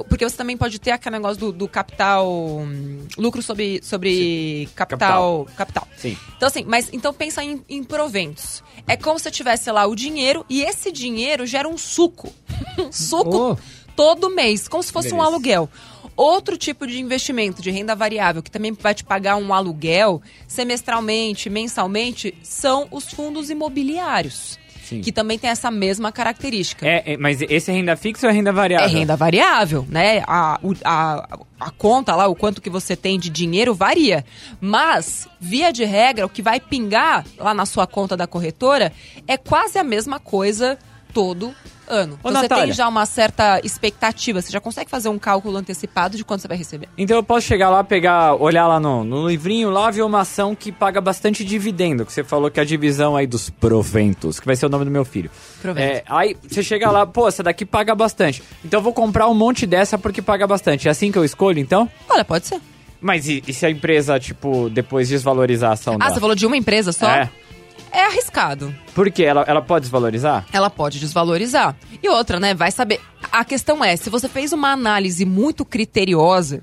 [0.09, 2.29] Porque você também pode ter aquele negócio do, do capital.
[2.31, 5.87] hum, lucro sobre, sobre capital, capital.
[5.97, 6.17] Sim.
[6.37, 8.63] Então, assim, mas então pensa em, em proventos.
[8.87, 12.33] É como se eu tivesse lá o dinheiro e esse dinheiro gera um suco.
[12.79, 13.57] Um suco Oh.
[13.97, 15.29] todo mês, como se fosse um Beleza.
[15.29, 15.69] aluguel.
[16.17, 21.49] Outro tipo de investimento de renda variável, que também vai te pagar um aluguel semestralmente,
[21.49, 24.59] mensalmente, são os fundos imobiliários.
[24.91, 25.01] Sim.
[25.03, 26.85] Que também tem essa mesma característica.
[26.85, 28.89] É, é, mas esse é renda fixa ou é renda variável?
[28.89, 30.25] É renda variável, né?
[30.27, 34.25] A, a, a conta lá, o quanto que você tem de dinheiro varia.
[34.61, 38.93] Mas, via de regra, o que vai pingar lá na sua conta da corretora
[39.29, 40.77] é quase a mesma coisa
[41.13, 41.55] todo
[41.89, 42.19] ano.
[42.23, 42.65] Ô, você Natália.
[42.67, 46.47] tem já uma certa expectativa, você já consegue fazer um cálculo antecipado de quanto você
[46.49, 46.89] vai receber.
[46.97, 50.55] Então eu posso chegar lá, pegar, olhar lá no, no livrinho, lá ver uma ação
[50.55, 54.47] que paga bastante dividendo, que você falou que é a divisão aí dos proventos, que
[54.47, 55.31] vai ser o nome do meu filho.
[55.61, 55.85] Provento.
[55.85, 58.41] É, aí você chega lá, pô, essa daqui paga bastante.
[58.65, 60.87] Então eu vou comprar um monte dessa porque paga bastante.
[60.87, 61.91] É assim que eu escolho, então?
[62.09, 62.61] Olha, pode ser.
[63.01, 66.11] Mas e, e se a empresa, tipo, depois desvalorizar a ação Ah, dela?
[66.15, 67.11] você falou de uma empresa só?
[67.11, 67.31] É.
[67.93, 68.75] É arriscado.
[68.95, 69.25] Por quê?
[69.25, 70.47] Ela, ela pode desvalorizar?
[70.53, 71.77] ela pode desvalorizar.
[72.03, 72.55] E outra, né?
[72.55, 73.01] Vai saber.
[73.33, 76.63] A questão é, se você fez uma análise muito criteriosa,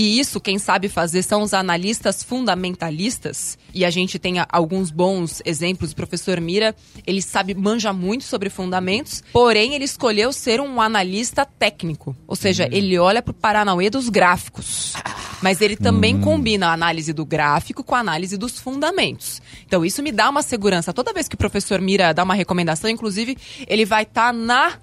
[0.00, 5.42] e isso quem sabe fazer são os analistas fundamentalistas, e a gente tem alguns bons
[5.44, 5.92] exemplos.
[5.92, 6.74] O professor Mira,
[7.06, 12.16] ele sabe, manja muito sobre fundamentos, porém ele escolheu ser um analista técnico.
[12.26, 14.94] Ou seja, ele olha pro Paranauê dos gráficos.
[15.42, 19.42] Mas ele também combina a análise do gráfico com a análise dos fundamentos.
[19.66, 20.94] Então isso me dá uma segurança.
[20.94, 23.36] Toda vez que o professor Mira dá uma recomendação, inclusive,
[23.66, 24.78] ele vai estar na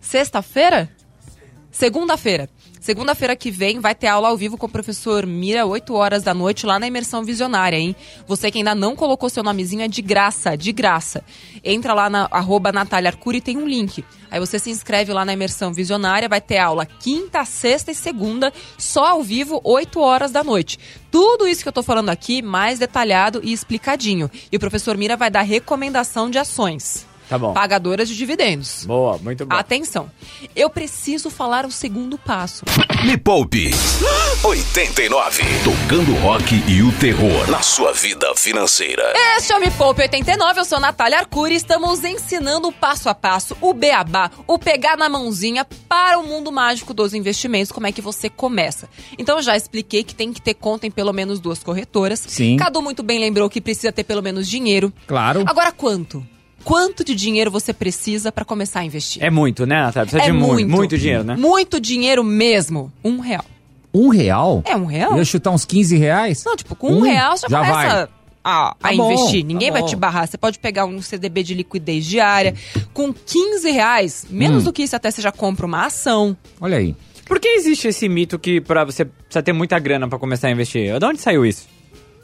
[0.00, 0.90] sexta-feira?
[1.70, 2.48] Segunda-feira.
[2.86, 6.32] Segunda-feira que vem vai ter aula ao vivo com o professor Mira, 8 horas da
[6.32, 7.96] noite, lá na Imersão Visionária, hein?
[8.28, 11.24] Você que ainda não colocou seu nomezinho é de graça, de graça.
[11.64, 14.04] Entra lá na arroba Natália Arcuri, tem um link.
[14.30, 18.52] Aí você se inscreve lá na Imersão Visionária, vai ter aula quinta, sexta e segunda,
[18.78, 20.78] só ao vivo, 8 horas da noite.
[21.10, 24.30] Tudo isso que eu tô falando aqui, mais detalhado e explicadinho.
[24.52, 27.04] E o professor Mira vai dar recomendação de ações.
[27.28, 27.52] Tá bom.
[27.52, 28.84] Pagadoras de dividendos.
[28.84, 29.54] Boa, muito bom.
[29.54, 30.10] Atenção,
[30.54, 32.64] eu preciso falar o segundo passo.
[33.04, 33.70] Me Poupe
[34.44, 35.42] 89.
[35.64, 39.12] Tocando rock e o terror na sua vida financeira.
[39.36, 43.08] Este é o Me Poupe 89, eu sou Natália Arcuri e estamos ensinando o passo
[43.08, 47.86] a passo, o beabá, o pegar na mãozinha para o mundo mágico dos investimentos, como
[47.86, 48.88] é que você começa.
[49.18, 52.24] Então eu já expliquei que tem que ter conta em pelo menos duas corretoras.
[52.26, 52.56] Sim.
[52.56, 54.92] Cadu muito bem lembrou que precisa ter pelo menos dinheiro.
[55.06, 55.44] Claro.
[55.46, 56.24] Agora quanto?
[56.66, 59.22] Quanto de dinheiro você precisa para começar a investir?
[59.22, 60.10] É muito, né, Natália?
[60.10, 61.36] Precisa É de muito, muito dinheiro, né?
[61.36, 62.92] Muito dinheiro mesmo.
[63.04, 63.44] Um real.
[63.94, 64.62] Um real?
[64.66, 65.12] É um real?
[65.12, 66.42] Eu ia chutar uns 15 reais?
[66.44, 67.02] Não, tipo, com um, Um?
[67.02, 68.08] real você já, Já começa vai.
[68.44, 69.42] a, a Tá bom, investir.
[69.42, 69.86] tá Ninguém vai bom.
[69.86, 70.26] te barrar.
[70.26, 72.52] Você pode pegar um CDB de liquidez diária.
[72.92, 74.64] Com 15 reais, menos Hum.
[74.64, 76.36] do que isso, até você já compra uma ação.
[76.60, 76.96] Olha aí.
[77.26, 80.50] Por que existe esse mito que pra você precisa ter muita grana pra começar a
[80.50, 80.98] investir?
[80.98, 81.68] De onde saiu isso?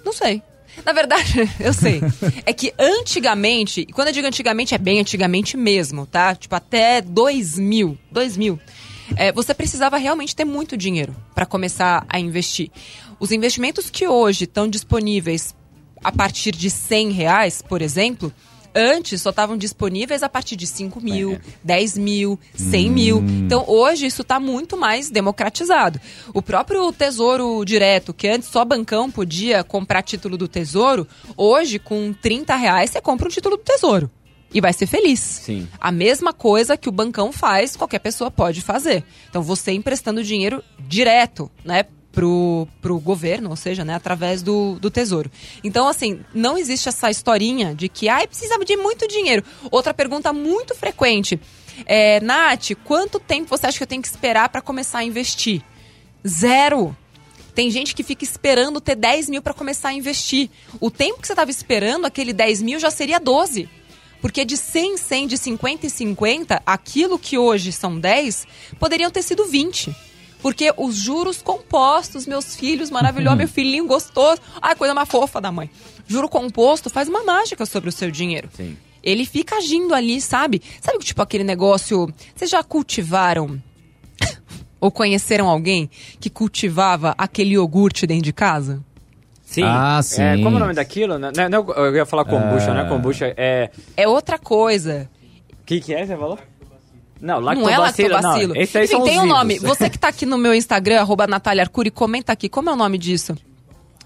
[0.04, 0.42] Não sei.
[0.84, 2.00] Na verdade, eu sei.
[2.46, 6.34] É que antigamente, e quando eu digo antigamente, é bem antigamente mesmo, tá?
[6.34, 7.98] Tipo, até 2000.
[8.10, 8.58] 2000.
[9.16, 12.70] é, você precisava realmente ter muito dinheiro para começar a investir.
[13.20, 15.54] Os investimentos que hoje estão disponíveis
[16.02, 18.32] a partir de 100 reais, por exemplo,
[18.74, 23.18] antes só estavam disponíveis a partir de 5 mil, 10 mil, 100 mil.
[23.44, 26.00] Então hoje isso está muito mais democratizado.
[26.32, 31.06] O próprio Tesouro Direto, que antes só bancão podia comprar título do Tesouro,
[31.36, 34.10] hoje com 30 reais você compra um título do Tesouro.
[34.54, 35.18] e vai ser feliz.
[35.20, 35.66] Sim.
[35.80, 39.02] A mesma coisa que o bancão faz, qualquer pessoa pode fazer.
[39.30, 41.84] Então você emprestando dinheiro direto, né?
[42.12, 45.30] Pro, pro governo, ou seja, né, através do, do tesouro.
[45.64, 49.42] Então, assim, não existe essa historinha de que, ai, precisava de muito dinheiro.
[49.70, 51.40] Outra pergunta muito frequente
[51.86, 55.62] é, Nath, quanto tempo você acha que eu tenho que esperar para começar a investir?
[56.26, 56.96] Zero.
[57.54, 60.48] Tem gente que fica esperando ter 10 mil para começar a investir.
[60.80, 63.68] O tempo que você estava esperando, aquele 10 mil já seria 12.
[64.20, 68.46] Porque de 100 em 100, de 50 em 50, aquilo que hoje são 10,
[68.78, 69.94] poderiam ter sido 20.
[70.42, 74.40] Porque os juros compostos, meus filhos, maravilhoso, meu filhinho gostoso.
[74.60, 75.70] Ai, coisa mais fofa da mãe.
[76.06, 78.48] Juro composto faz uma mágica sobre o seu dinheiro.
[78.52, 78.76] Sim.
[79.02, 80.60] Ele fica agindo ali, sabe?
[80.80, 82.12] Sabe tipo aquele negócio.
[82.34, 83.62] Vocês já cultivaram
[84.80, 85.88] ou conheceram alguém
[86.20, 88.82] que cultivava aquele iogurte dentro de casa?
[89.42, 89.62] Sim.
[89.64, 90.22] Ah, sim.
[90.22, 91.18] É, como é o nome daquilo?
[91.18, 92.88] Não, não, não, eu ia falar kombucha, né?
[92.88, 93.70] Kombucha é...
[93.96, 95.08] É outra coisa.
[95.60, 96.38] O que que é, você falou?
[97.22, 98.14] Não, Não é lactobacilo.
[98.14, 98.54] lactobacilo.
[98.54, 99.60] Não, esse aí Enfim, tem um nome.
[99.60, 102.48] Você que tá aqui no meu Instagram, arroba Natália Arcuri, comenta aqui.
[102.48, 103.36] Como é o nome disso?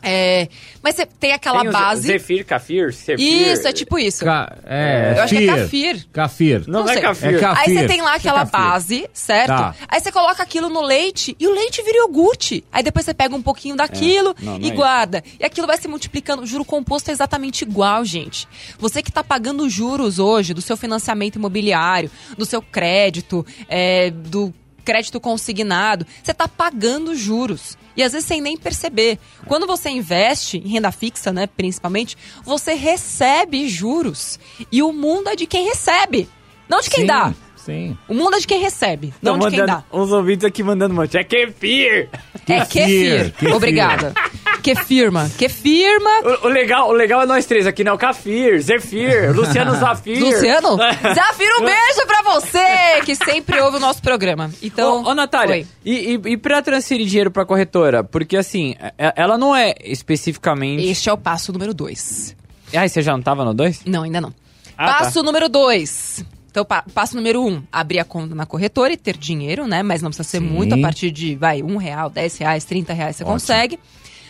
[0.03, 0.49] É,
[0.83, 2.03] mas você tem aquela Tem o base.
[2.03, 3.19] Zefir, Kafir, Zefir.
[3.19, 4.25] Isso, é tipo isso.
[4.25, 5.63] Ca- é, Eu acho que é Fir.
[5.63, 6.07] Kafir.
[6.13, 6.65] Kafir.
[6.69, 7.01] Não, Não é.
[7.01, 7.35] Kafir.
[7.35, 7.63] É Kafir.
[7.71, 8.53] Aí você tem lá é aquela Kafir.
[8.53, 9.49] base, certo?
[9.49, 9.75] Tá.
[9.89, 12.63] Aí você coloca aquilo no leite e o leite vira iogurte.
[12.71, 14.45] Aí depois você pega um pouquinho daquilo É.
[14.45, 14.75] Não, não e é isso.
[14.77, 15.25] guarda.
[15.41, 16.43] E aquilo vai se multiplicando.
[16.43, 18.47] O juro composto é exatamente igual, gente.
[18.79, 24.55] Você que está pagando juros hoje do seu financiamento imobiliário, do seu crédito, é, do
[24.87, 27.77] crédito consignado, você está pagando juros.
[27.97, 29.19] E às vezes sem nem perceber.
[29.47, 34.39] Quando você investe em renda fixa, né, principalmente, você recebe juros.
[34.71, 36.29] E o mundo é de quem recebe,
[36.69, 37.35] não de quem Sim, dá.
[37.57, 37.99] Sim.
[38.07, 39.99] O mundo é de quem recebe, não de quem mandando dá.
[39.99, 41.19] uns ouvintes aqui mandando um monte.
[41.19, 42.09] É Kefir!
[42.49, 43.51] É Kefir, kefir.
[44.75, 45.09] kefir.
[45.09, 45.31] Obrigada.
[45.37, 46.11] Kefirma.
[46.11, 46.39] Kefirma.
[46.43, 47.93] O, o legal, o legal é nós três aqui, né?
[47.93, 50.19] O Kafir, Zefir, Luciano Zafir.
[50.23, 50.77] Luciano,
[51.15, 54.51] Zafira, um beijo pra você que sempre ouve o nosso programa.
[54.63, 55.67] Então, Ô, ô Natália, Oi.
[55.85, 58.03] e, e, e pra transferir dinheiro pra corretora?
[58.05, 60.85] Porque assim, é- ela não é especificamente.
[60.87, 62.35] Este é o passo número dois.
[62.75, 63.83] Ai, você já não tava no 2?
[63.87, 64.35] Não, ainda não.
[64.77, 64.99] Ah, tá.
[64.99, 66.25] passo número dois.
[66.51, 69.83] Então, pa- passo número um, abrir a conta na corretora e ter dinheiro, né?
[69.83, 70.47] Mas não precisa ser Sim.
[70.47, 73.79] muito, a partir de, vai, um real, dez reais, trinta reais você consegue.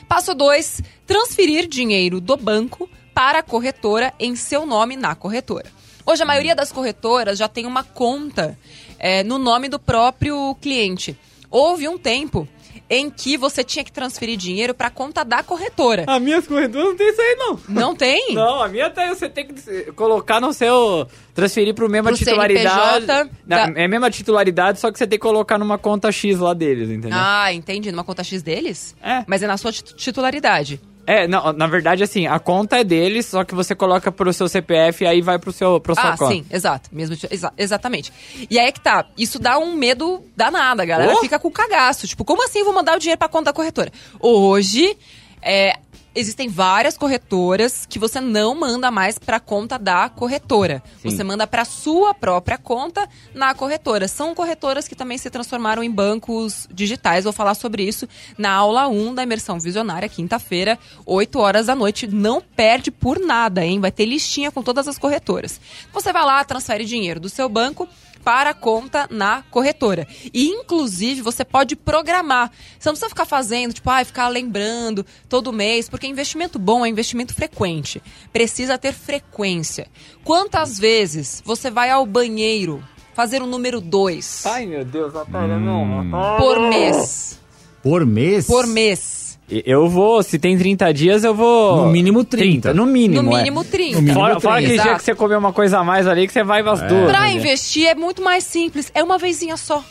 [0.09, 5.67] Passo dois, transferir dinheiro do banco para a corretora em seu nome na corretora.
[6.05, 8.57] Hoje, a maioria das corretoras já tem uma conta
[8.99, 11.19] é, no nome do próprio cliente.
[11.51, 12.47] Houve um tempo
[12.89, 16.05] em que você tinha que transferir dinheiro para a conta da corretora.
[16.07, 17.61] As minhas corretoras não tem isso aí, não.
[17.69, 18.35] Não tem?
[18.35, 21.07] Não, a minha tem, você tem que colocar no seu.
[21.35, 23.05] Transferir pro mesma Pro titularidade.
[23.07, 26.11] CNPJ Não, da- É a mesma titularidade, só que você tem que colocar numa conta
[26.13, 27.19] X lá deles, entendeu?
[27.21, 27.91] Ah, entendi.
[27.93, 28.95] Numa conta X deles?
[29.03, 29.25] É.
[29.27, 30.81] Mas é na sua tit- titularidade.
[31.07, 34.49] É, não, na verdade, assim, a conta é deles, só que você coloca pro seu
[34.49, 36.33] CPF e aí vai pro seu, pro sua Ah, conta.
[36.33, 36.91] sim, exato.
[36.93, 38.13] Mesmo, exa- exatamente.
[38.51, 39.07] E aí é que tá.
[39.17, 40.83] Isso dá um medo danado.
[40.83, 41.21] A galera Oh!
[41.21, 42.07] fica com cagaço.
[42.09, 43.93] Tipo, como assim eu vou mandar o dinheiro pra conta da corretora?
[44.19, 44.97] Hoje,
[45.41, 45.75] é,
[46.17, 50.83] existem várias corretoras que você não manda mais pra conta da corretora.
[51.01, 51.11] Sim.
[51.11, 54.09] Você manda pra sua própria conta na corretora.
[54.09, 57.25] São corretoras que também se transformaram em bancos digitais.
[57.25, 62.07] Vou falar sobre isso na aula 1 da imersão visionária, quinta-feira, 8 horas da noite.
[62.07, 63.79] Não perde por nada, hein?
[63.79, 65.61] Vai ter listinha com todas as corretoras.
[65.93, 67.87] Você vai lá, transfere dinheiro do seu banco
[68.27, 70.05] para a conta na corretora.
[70.35, 72.51] E, inclusive, você pode programar.
[72.77, 76.89] Você não precisa ficar fazendo, tipo, ah, ficar lembrando todo mês, porque investimento bom é
[76.89, 78.03] investimento frequente.
[78.33, 79.87] Precisa ter frequência.
[80.25, 82.83] Quantas vezes você vai ao banheiro
[83.15, 86.11] fazer o número 2 Ai, meu Deus, Natália, não.
[86.37, 87.41] por mês?
[87.81, 88.49] Por mês?
[88.49, 89.26] Por mês.
[89.49, 91.85] Eu vou, se tem 30 dias, eu vou.
[91.85, 92.75] No mínimo 30.
[92.75, 93.23] No mínimo.
[93.23, 93.39] No é.
[93.39, 93.95] mínimo 30.
[93.95, 96.33] No mínimo Fora, fora aquele dia que você comeu uma coisa a mais ali, que
[96.33, 97.11] você vai as duas.
[97.11, 97.35] Pra né?
[97.35, 99.85] investir é muito mais simples, é uma vezinha só.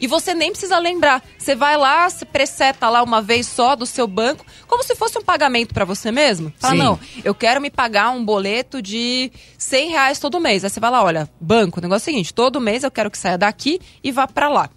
[0.00, 1.22] E você nem precisa lembrar.
[1.38, 5.16] Você vai lá, se preseta lá uma vez só do seu banco, como se fosse
[5.16, 6.52] um pagamento pra você mesmo.
[6.58, 6.78] Fala, Sim.
[6.78, 10.64] não, eu quero me pagar um boleto de 100 reais todo mês.
[10.64, 13.10] Aí você vai lá, olha, banco, o negócio é o seguinte, todo mês eu quero
[13.10, 14.68] que saia daqui e vá pra lá.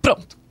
[0.00, 0.43] Pronto.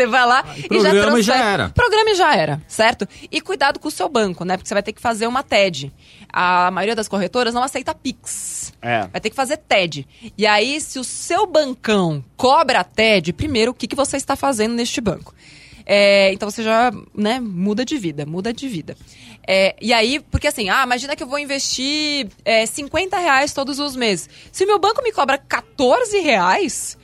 [0.00, 1.22] Você vai lá e já programa transfere.
[1.22, 1.68] já era.
[1.70, 3.06] Programa e já era, certo?
[3.30, 4.56] E cuidado com o seu banco, né?
[4.56, 5.92] Porque você vai ter que fazer uma TED.
[6.32, 8.72] A maioria das corretoras não aceita Pix.
[8.80, 9.06] É.
[9.08, 10.06] Vai ter que fazer TED.
[10.38, 14.36] E aí, se o seu bancão cobra a TED, primeiro, o que, que você está
[14.36, 15.34] fazendo neste banco?
[15.84, 18.96] É, então você já, né, muda de vida, muda de vida.
[19.46, 23.78] É, e aí, porque assim, ah, imagina que eu vou investir é, 50 reais todos
[23.78, 24.30] os meses.
[24.52, 26.96] Se o meu banco me cobra 14 reais,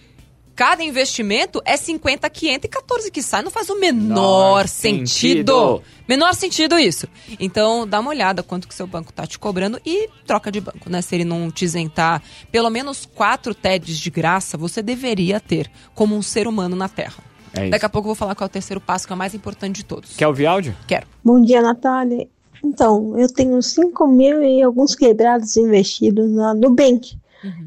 [0.56, 3.42] Cada investimento é 50 que entra e 14 que sai.
[3.42, 5.52] Não faz o menor Menor sentido.
[5.52, 5.82] sentido.
[6.08, 7.06] Menor sentido isso.
[7.38, 10.88] Então, dá uma olhada quanto que seu banco tá te cobrando e troca de banco,
[10.88, 11.02] né?
[11.02, 16.16] Se ele não te isentar pelo menos quatro TEDs de graça, você deveria ter como
[16.16, 17.22] um ser humano na Terra.
[17.52, 17.70] É isso.
[17.72, 19.34] Daqui a pouco eu vou falar qual é o terceiro passo, que é o mais
[19.34, 20.16] importante de todos.
[20.16, 20.74] Quer ouvir áudio?
[20.86, 21.06] Quero.
[21.22, 22.26] Bom dia, Natália.
[22.64, 27.16] Então, eu tenho 5 mil e alguns quebrados investidos na Nubank.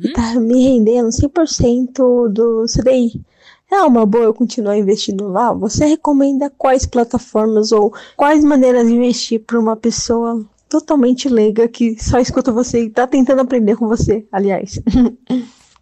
[0.02, 3.22] E tá me rendendo 100% do CDI.
[3.72, 5.54] É uma boa eu continuar investindo lá?
[5.54, 11.96] Você recomenda quais plataformas ou quais maneiras de investir para uma pessoa totalmente leiga que
[12.04, 14.80] só escuta você e tá tentando aprender com você, aliás?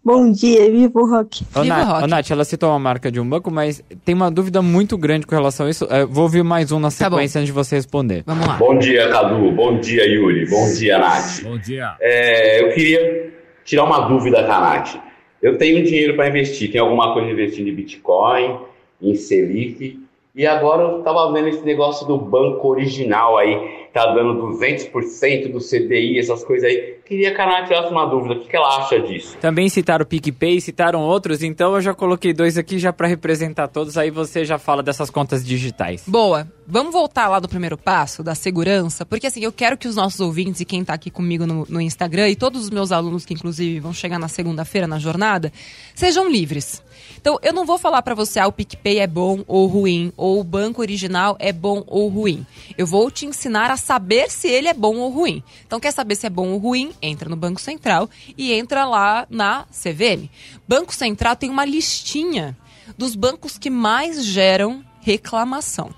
[0.04, 1.44] Bom dia, viva o rock.
[1.54, 2.04] Ô, Viva o Na- rock.
[2.04, 5.26] ô, Nath, ela citou uma marca de um banco, mas tem uma dúvida muito grande
[5.26, 5.86] com relação a isso.
[5.90, 8.22] É, vou ouvir mais um na Tá sequência antes de você responder.
[8.26, 8.56] Vamos lá.
[8.56, 9.50] Bom dia, Cadu.
[9.52, 10.48] Bom dia, Yuri.
[10.48, 11.42] Bom dia, Nath.
[11.42, 11.94] Bom dia.
[12.00, 13.37] É, eu queria
[13.68, 14.96] tirar uma dúvida Nath.
[15.42, 16.72] Eu tenho dinheiro para investir.
[16.72, 18.60] Tem alguma coisa investindo em Bitcoin,
[19.00, 20.00] em Selic.
[20.38, 23.88] E agora eu estava vendo esse negócio do banco original aí.
[23.92, 26.98] Tá dando 200% do CDI, essas coisas aí.
[27.04, 28.34] Queria que a Nath tirasse uma dúvida.
[28.34, 29.36] O que, que ela acha disso?
[29.40, 33.66] Também citaram o PicPay, citaram outros, então eu já coloquei dois aqui já pra representar
[33.66, 36.04] todos, aí você já fala dessas contas digitais.
[36.06, 36.46] Boa.
[36.64, 40.20] Vamos voltar lá do primeiro passo, da segurança, porque assim, eu quero que os nossos
[40.20, 43.34] ouvintes e quem tá aqui comigo no, no Instagram e todos os meus alunos que
[43.34, 45.50] inclusive vão chegar na segunda-feira na jornada,
[45.94, 46.80] sejam livres.
[47.20, 50.40] Então, eu não vou falar pra você, ah, o PicPay é bom ou ruim, ou
[50.40, 52.46] o banco original é bom ou ruim.
[52.76, 55.42] Eu vou te ensinar a saber se ele é bom ou ruim.
[55.66, 56.92] Então, quer saber se é bom ou ruim?
[57.02, 60.28] Entra no Banco Central e entra lá na CVM.
[60.66, 62.56] Banco Central tem uma listinha
[62.96, 65.90] dos bancos que mais geram reclamação.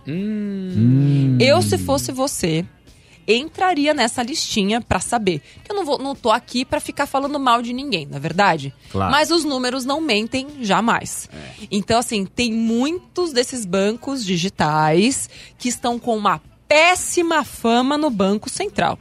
[1.41, 2.65] Eu, se fosse você,
[3.37, 5.41] entraria nessa listinha pra saber.
[5.65, 8.21] Que eu não, vou, não tô aqui pra ficar falando mal de ninguém, na é
[8.21, 8.75] verdade.
[8.91, 9.11] Claro.
[9.11, 11.29] Mas os números não mentem jamais.
[11.71, 18.49] Então, assim, tem muitos desses bancos digitais que estão com uma péssima fama no Banco
[18.49, 18.99] Central.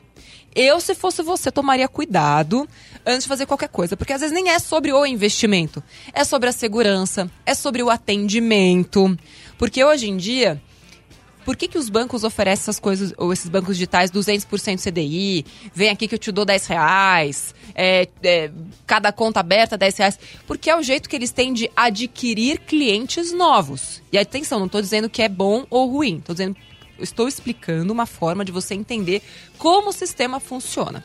[0.56, 2.68] Eu, se fosse você, tomaria cuidado
[3.06, 3.96] antes de fazer qualquer coisa.
[3.96, 5.84] Porque às vezes nem é sobre o investimento.
[6.14, 9.18] É sobre a segurança, é sobre o atendimento.
[9.58, 10.62] Porque hoje em dia,
[11.50, 15.90] por que, que os bancos oferecem essas coisas, ou esses bancos digitais, 200% CDI, vem
[15.90, 18.52] aqui que eu te dou 10 reais, é, é,
[18.86, 20.20] cada conta aberta 10 reais?
[20.46, 24.00] Porque é o jeito que eles têm de adquirir clientes novos.
[24.12, 26.56] E atenção, não estou dizendo que é bom ou ruim, estou dizendo,
[27.00, 29.24] estou explicando uma forma de você entender
[29.58, 31.04] como o sistema funciona.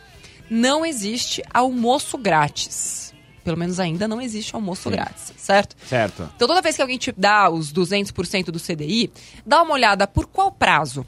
[0.51, 3.04] Não existe almoço grátis.
[3.45, 5.77] Pelo menos ainda não existe almoço grátis, certo?
[5.87, 6.29] Certo.
[6.35, 9.13] Então, toda vez que alguém te dá os 200% do CDI,
[9.45, 11.07] dá uma olhada por qual prazo.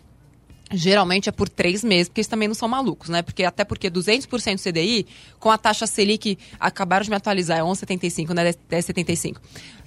[0.70, 3.22] Geralmente é por três meses, porque eles também não são malucos, né?
[3.22, 5.07] Porque até porque 200% CDI,
[5.38, 8.53] com a taxa Selic, acabaram de me atualizar, é 11,75, né?
[8.68, 9.37] 10,75.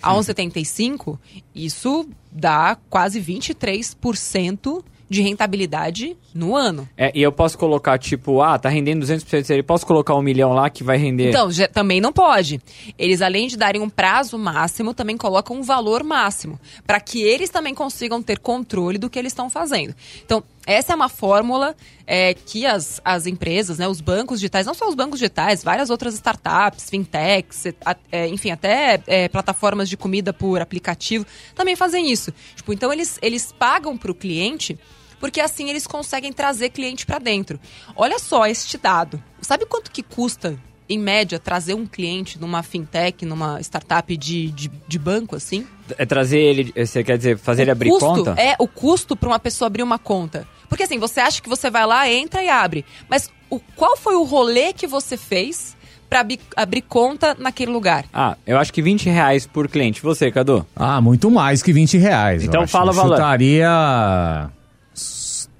[0.01, 1.19] A 11,75,
[1.53, 6.87] isso dá quase 23% de rentabilidade no ano.
[6.95, 10.53] É, e eu posso colocar, tipo, ah, tá rendendo 200% dele, posso colocar um milhão
[10.53, 11.29] lá que vai render...
[11.29, 12.61] Então, já- também não pode.
[12.97, 16.59] Eles, além de darem um prazo máximo, também colocam um valor máximo.
[16.85, 19.95] Para que eles também consigam ter controle do que eles estão fazendo.
[20.23, 24.75] Então, essa é uma fórmula é, que as, as empresas, né, os bancos digitais, não
[24.75, 27.63] só os bancos digitais, várias outras startups, fintechs,
[28.11, 32.31] é, enfim, até é, plataformas de comida por aplicativo, também fazem isso.
[32.55, 34.77] Tipo, então, eles, eles pagam para o cliente
[35.19, 37.59] porque assim eles conseguem trazer cliente para dentro.
[37.95, 39.21] Olha só este dado.
[39.41, 40.57] Sabe quanto que custa,
[40.89, 45.65] em média, trazer um cliente numa fintech, numa startup de, de, de banco, assim?
[45.97, 48.35] É trazer ele, você quer dizer, fazer ele O abrir custo conta?
[48.41, 50.47] É o custo para uma pessoa abrir uma conta.
[50.67, 52.83] Porque assim, você acha que você vai lá, entra e abre.
[53.07, 55.77] Mas o, qual foi o rolê que você fez
[56.09, 58.05] para abrir conta naquele lugar?
[58.11, 60.01] Ah, eu acho que 20 reais por cliente.
[60.01, 60.65] Você, Cadu?
[60.75, 62.43] Ah, muito mais que 20 reais.
[62.43, 63.15] Então fala o Eu valor.
[63.15, 64.49] Chutaria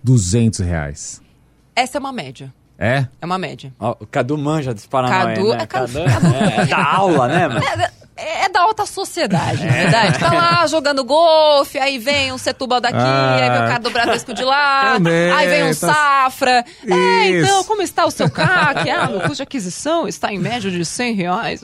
[0.04, 1.22] 200 reais.
[1.76, 2.54] Essa é uma média.
[2.78, 3.06] É?
[3.22, 3.74] É uma média.
[3.80, 5.58] Ó, o Cadu manja dos Paranauê, Cadu- né?
[5.62, 7.62] é Cadu- é, é da aula, né, mano?
[8.16, 10.18] É, é da alta sociedade, na verdade.
[10.20, 13.36] Tá lá jogando golfe, aí vem um Setúbal daqui, Ah.
[13.36, 16.66] aí vem o cara do Bradesco de lá, Também, aí vem um tá- Safra.
[16.86, 18.90] É, então, como está o seu CAC?
[18.90, 21.62] Ah, meu custo de aquisição está em média de 100 reais.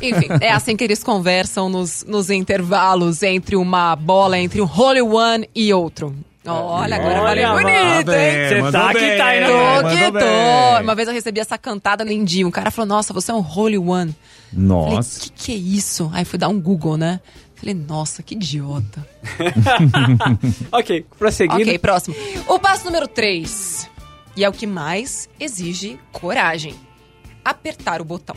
[0.00, 5.02] Enfim, é assim que eles conversam nos, nos intervalos entre uma bola, entre um Holy
[5.02, 6.14] One e outro.
[6.52, 8.62] Olha, agora falei Olha, bonito, hein?
[8.62, 9.82] Você tá que tá?
[9.82, 10.82] Tô que tô.
[10.82, 12.46] Uma vez eu recebi essa cantada lindinha.
[12.46, 14.14] Um cara falou, nossa, você é um Holy One.
[14.52, 15.20] Falei, Nossa.
[15.20, 16.10] que que é isso?
[16.12, 17.20] Aí fui dar um Google, né?
[17.56, 19.06] Falei, nossa, que idiota.
[20.70, 21.62] ok, prosseguindo.
[21.62, 22.14] Ok, próximo.
[22.46, 23.90] O passo número 3.
[24.36, 26.74] E é o que mais exige coragem.
[27.44, 28.36] Apertar o botão.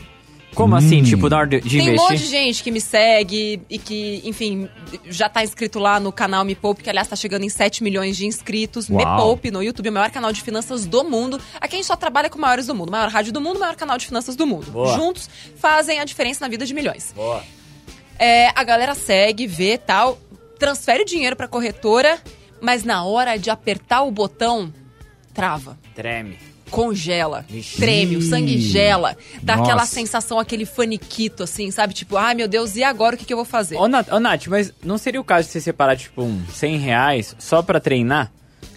[0.54, 1.02] Como assim?
[1.02, 2.10] Tipo, na hora de, de Tem um investir?
[2.10, 4.68] monte de gente que me segue e que, enfim,
[5.06, 8.16] já tá inscrito lá no canal Me Poupe, que aliás tá chegando em 7 milhões
[8.16, 8.88] de inscritos.
[8.88, 9.16] Me Uau.
[9.16, 11.40] Poupe no YouTube, o maior canal de finanças do mundo.
[11.60, 12.90] Aqui a gente só trabalha com maiores do mundo.
[12.90, 14.70] Maior rádio do mundo, maior canal de finanças do mundo.
[14.70, 14.96] Boa.
[14.96, 17.12] Juntos fazem a diferença na vida de milhões.
[17.14, 17.42] Boa.
[18.18, 20.18] É, a galera segue, vê tal,
[20.58, 22.18] transfere o dinheiro pra corretora,
[22.60, 24.72] mas na hora de apertar o botão,
[25.32, 26.38] trava Treme.
[26.70, 27.44] Congela,
[27.76, 29.70] treme, o sangue gela, dá Nossa.
[29.70, 31.92] aquela sensação, aquele faniquito, assim, sabe?
[31.92, 33.76] Tipo, ai meu Deus, e agora o que, que eu vou fazer?
[33.76, 36.76] Ô, Nath, ô, Nath, mas não seria o caso de você separar, tipo, um 100
[36.78, 38.30] reais só pra treinar?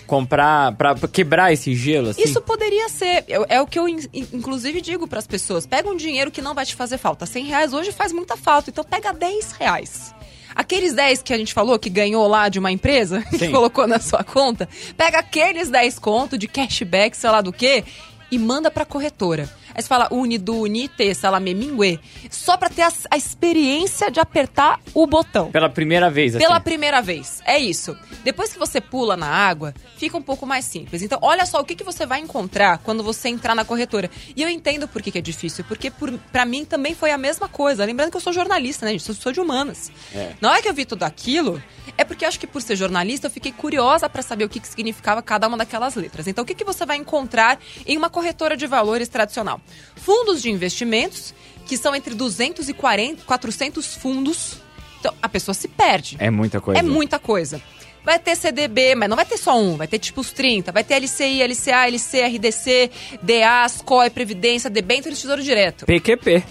[0.05, 2.21] Comprar, pra pra quebrar esse gelo, assim?
[2.23, 5.89] Isso poderia ser, é, é o que eu in- in- inclusive digo pras pessoas, pega
[5.89, 8.83] um dinheiro que não vai te fazer falta, 100 reais hoje faz muita falta, então
[8.83, 10.13] pega 10 reais.
[10.55, 13.51] Aqueles 10 que a gente falou que ganhou lá de uma empresa, que Sim.
[13.51, 17.83] colocou na sua conta, pega aqueles 10 conto de cashback, sei lá do que,
[18.31, 19.49] e manda pra corretora.
[19.75, 21.99] Aí você fala uni do unite, sei lá, memingue,
[22.29, 25.51] só pra ter a, a experiência de apertar o botão.
[25.51, 26.45] Pela primeira vez, assim.
[26.45, 27.41] Pela primeira vez.
[27.45, 27.97] É isso.
[28.23, 31.01] Depois que você pula na água, fica um pouco mais simples.
[31.01, 34.09] Então, olha só o que, que você vai encontrar quando você entrar na corretora.
[34.35, 37.17] E eu entendo por que, que é difícil, porque por, pra mim também foi a
[37.17, 37.85] mesma coisa.
[37.85, 39.07] Lembrando que eu sou jornalista, né, gente?
[39.07, 39.91] Eu sou de humanas.
[40.13, 40.33] É.
[40.39, 41.61] Na hora que eu vi tudo aquilo,
[41.97, 44.59] é porque eu acho que por ser jornalista, eu fiquei curiosa pra saber o que,
[44.59, 46.27] que significava cada uma daquelas letras.
[46.27, 49.61] Então, o que, que você vai encontrar em uma corretora de valores tradicional?
[49.95, 51.33] Fundos de investimentos,
[51.65, 54.57] que são entre 200 e 40, 400 fundos.
[54.99, 56.17] Então, a pessoa se perde.
[56.19, 56.79] É muita coisa.
[56.79, 57.61] É muita coisa.
[58.03, 60.71] Vai ter CDB, mas não vai ter só um, vai ter tipo os 30.
[60.71, 62.91] Vai ter LCI, LCA, LC, RDC,
[63.21, 65.85] DA, SCOI, Previdência, Debênture e Tesouro Direto.
[65.85, 66.43] PQP.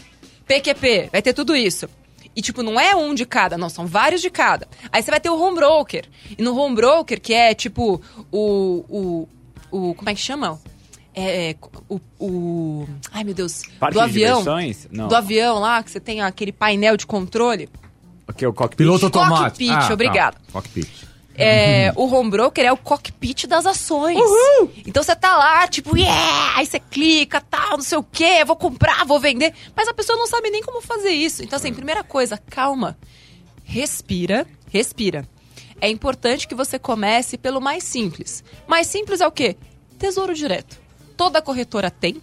[0.46, 1.88] PQP, vai ter tudo isso.
[2.34, 4.66] E, tipo, não é um de cada, não, são vários de cada.
[4.90, 6.06] Aí você vai ter o home broker.
[6.38, 8.00] E no home broker, que é tipo
[8.30, 8.84] o.
[8.88, 9.28] o,
[9.70, 10.58] o como é que chama?
[11.14, 11.54] É.
[11.88, 12.00] O.
[12.18, 13.62] o ai, meu Deus.
[13.78, 14.38] Parque do de avião.
[14.38, 14.88] diversões?
[14.90, 15.08] Não.
[15.08, 17.68] Do avião lá, que você tem aquele painel de controle.
[18.28, 18.78] Ok, o cockpit.
[18.78, 19.44] Piloto automático.
[19.44, 19.92] Cockpit, tá.
[19.92, 20.36] obrigado.
[20.52, 21.12] Cockpit.
[21.34, 24.18] É, o home broker é o cockpit das ações.
[24.86, 26.58] Então você tá lá, tipo, yeah!
[26.58, 29.54] Aí você clica, tal, não sei o quê, vou comprar, vou vender.
[29.74, 31.42] Mas a pessoa não sabe nem como fazer isso.
[31.42, 32.98] Então, assim, primeira coisa, calma.
[33.64, 35.26] Respira, respira.
[35.80, 38.44] É importante que você comece pelo mais simples.
[38.66, 39.56] Mais simples é o quê?
[39.98, 40.81] Tesouro direto.
[41.22, 42.20] Toda corretora tem.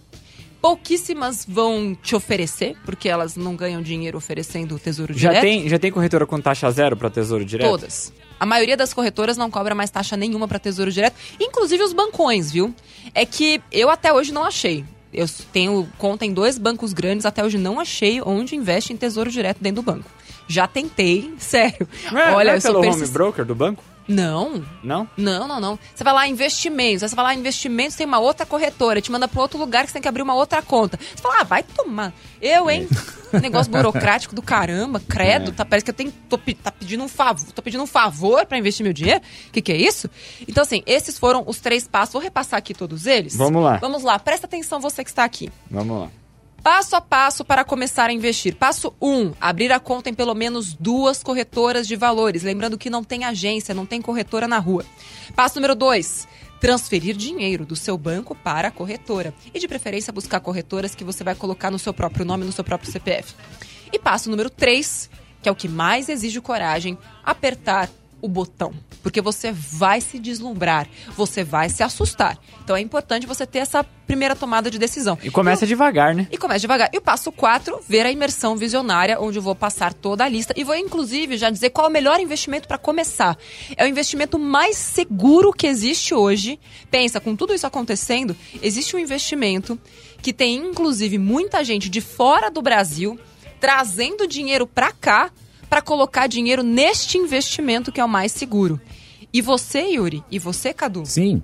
[0.60, 5.42] Pouquíssimas vão te oferecer, porque elas não ganham dinheiro oferecendo o tesouro Já direto.
[5.42, 7.66] tem, já tem corretora com taxa zero pra tesouro direto?
[7.66, 8.12] Todas.
[8.38, 12.50] A maioria das corretoras não cobra mais taxa nenhuma para tesouro direto, inclusive os bancões,
[12.52, 12.74] viu?
[13.14, 14.84] É que eu até hoje não achei.
[15.14, 19.30] Eu tenho conta em dois bancos grandes, até hoje não achei onde investe em tesouro
[19.30, 20.10] direto dentro do banco.
[20.46, 21.88] Já tentei, sério.
[22.12, 23.82] É, Olha, é eu sou pelo home persist- broker do banco?
[24.10, 25.08] Não, Não?
[25.16, 25.78] não, não, não.
[25.94, 29.28] Você vai lá investimentos, aí você vai lá investimentos, tem uma outra corretora, te manda
[29.28, 30.98] para outro lugar que você tem que abrir uma outra conta.
[30.98, 32.12] Você fala, ah, vai tomar.
[32.42, 32.88] Eu, hein?
[33.40, 37.52] Negócio burocrático do caramba, credo, tá, parece que eu tenho, tô, tá pedindo um favor,
[37.52, 39.20] tô pedindo um favor para investir meu dinheiro.
[39.48, 40.10] O que, que é isso?
[40.48, 42.12] Então, assim, esses foram os três passos.
[42.12, 43.36] Vou repassar aqui todos eles.
[43.36, 43.76] Vamos lá.
[43.76, 45.48] Vamos lá, presta atenção você que está aqui.
[45.70, 46.19] Vamos lá.
[46.62, 48.54] Passo a passo para começar a investir.
[48.54, 49.08] Passo 1.
[49.08, 52.42] Um, abrir a conta em pelo menos duas corretoras de valores.
[52.42, 54.84] Lembrando que não tem agência, não tem corretora na rua.
[55.34, 56.28] Passo número 2.
[56.60, 59.32] Transferir dinheiro do seu banco para a corretora.
[59.54, 62.62] E de preferência buscar corretoras que você vai colocar no seu próprio nome, no seu
[62.62, 63.34] próprio CPF.
[63.90, 65.08] E passo número 3,
[65.42, 67.88] que é o que mais exige coragem, apertar
[68.20, 68.74] o botão.
[69.02, 72.38] Porque você vai se deslumbrar, você vai se assustar.
[72.62, 75.16] Então é importante você ter essa primeira tomada de decisão.
[75.22, 76.26] E começa devagar, né?
[76.30, 76.90] E começa devagar.
[76.92, 80.52] E o passo 4, ver a imersão visionária, onde eu vou passar toda a lista
[80.56, 83.38] e vou, inclusive, já dizer qual é o melhor investimento para começar.
[83.76, 86.58] É o investimento mais seguro que existe hoje.
[86.90, 89.78] Pensa, com tudo isso acontecendo, existe um investimento
[90.20, 93.18] que tem, inclusive, muita gente de fora do Brasil
[93.60, 95.30] trazendo dinheiro para cá
[95.70, 98.80] para colocar dinheiro neste investimento que é o mais seguro.
[99.32, 101.40] E você, Yuri, e você, Cadu, Sim.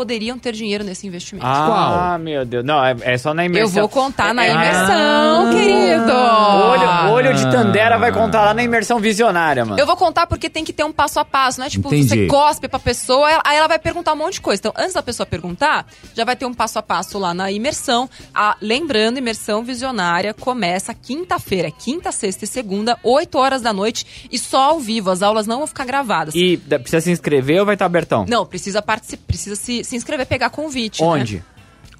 [0.00, 1.46] Poderiam ter dinheiro nesse investimento.
[1.46, 2.64] Ah, meu Deus.
[2.64, 3.66] Não, é, é só na imersão.
[3.66, 5.50] Eu vou contar na É- imersão, Ah.
[5.52, 6.12] querido.
[6.12, 9.78] Olho, olho de Tandera vai contar lá na imersão visionária, mano.
[9.78, 12.08] Eu vou contar porque tem que ter um passo a passo, não é tipo Entendi.
[12.08, 14.58] você cospe pra pessoa, aí ela vai perguntar um monte de coisa.
[14.60, 15.84] Então, antes da pessoa perguntar,
[16.16, 18.08] já vai ter um passo a passo lá na imersão.
[18.34, 24.28] Ah, lembrando, imersão visionária começa quinta-feira, é quinta, sexta e segunda, 8 horas da noite
[24.32, 25.10] e só ao vivo.
[25.10, 26.34] As aulas não vão ficar gravadas.
[26.34, 28.24] E precisa se inscrever ou vai estar abertão?
[28.26, 31.02] Não, precisa participar, precisa se, se inscrever, pegar convite.
[31.34, 31.42] né?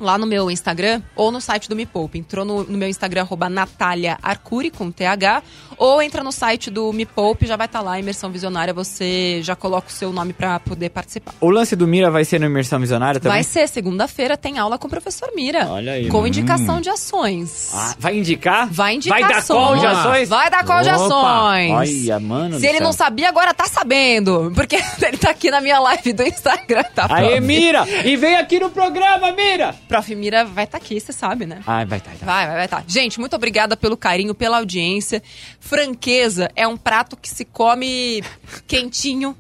[0.01, 2.19] Lá no meu Instagram ou no site do Me Poupe.
[2.19, 5.43] Entrou no, no meu Instagram, arroba Natália Arcuri, com TH,
[5.77, 9.55] ou entra no site do Me Poupe, já vai estar lá, Imersão Visionária, você já
[9.55, 11.35] coloca o seu nome para poder participar.
[11.41, 13.37] O lance do Mira vai ser no Imersão Visionária também?
[13.37, 15.67] Vai ser, segunda-feira tem aula com o professor Mira.
[15.69, 16.09] Olha aí.
[16.09, 16.27] Com Hum.
[16.27, 17.71] indicação de ações.
[17.75, 18.69] Ah, vai indicar?
[18.71, 19.59] Vai indicar Vai dar ações.
[19.59, 20.29] call de ações?
[20.29, 21.73] Vai dar call de ações.
[21.73, 22.87] Olha, mano Se ele céu.
[22.87, 24.53] não sabia, agora tá sabendo.
[24.55, 27.07] Porque ele tá aqui na minha live do Instagram, tá?
[27.11, 27.41] Aê?
[27.41, 27.87] Mira!
[28.05, 29.75] E vem aqui no programa, Mira!
[29.91, 30.15] Prof.
[30.15, 31.61] Mira vai estar aqui, você sabe, né?
[31.67, 32.25] Ai, vai tá, tá.
[32.25, 32.85] Vai, vai, vai, tá.
[32.87, 35.21] Gente, muito obrigada pelo carinho, pela audiência.
[35.59, 38.23] Franqueza é um prato que se come
[38.69, 39.37] quentinho.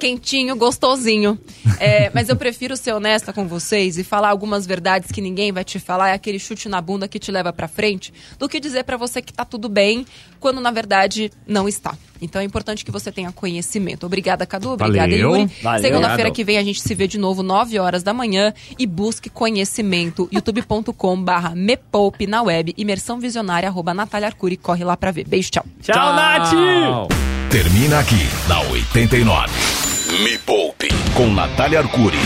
[0.00, 1.38] Quentinho, gostosinho.
[1.78, 5.64] É, mas eu prefiro ser honesta com vocês e falar algumas verdades que ninguém vai
[5.64, 8.84] te falar, é aquele chute na bunda que te leva pra frente, do que dizer
[8.84, 10.06] pra você que tá tudo bem,
[10.40, 11.94] quando na verdade não está.
[12.20, 14.06] Então é importante que você tenha conhecimento.
[14.06, 14.70] Obrigada, Cadu.
[14.70, 15.36] Obrigada, Valeu.
[15.36, 15.52] Yuri.
[15.62, 15.82] Valeu.
[15.82, 18.54] Segunda-feira que vem a gente se vê de novo, 9 horas da manhã.
[18.78, 20.28] E busque conhecimento.
[20.32, 22.72] youtube.com barra mepoupe na web.
[22.78, 24.56] Imersão visionária, arroba Natália Arcuri.
[24.56, 25.26] Corre lá pra ver.
[25.26, 25.64] Beijo, tchau.
[25.82, 27.43] Tchau, Nath!
[27.54, 29.52] Termina aqui na 89.
[30.24, 32.18] Me Poupe com Natália Arcuri.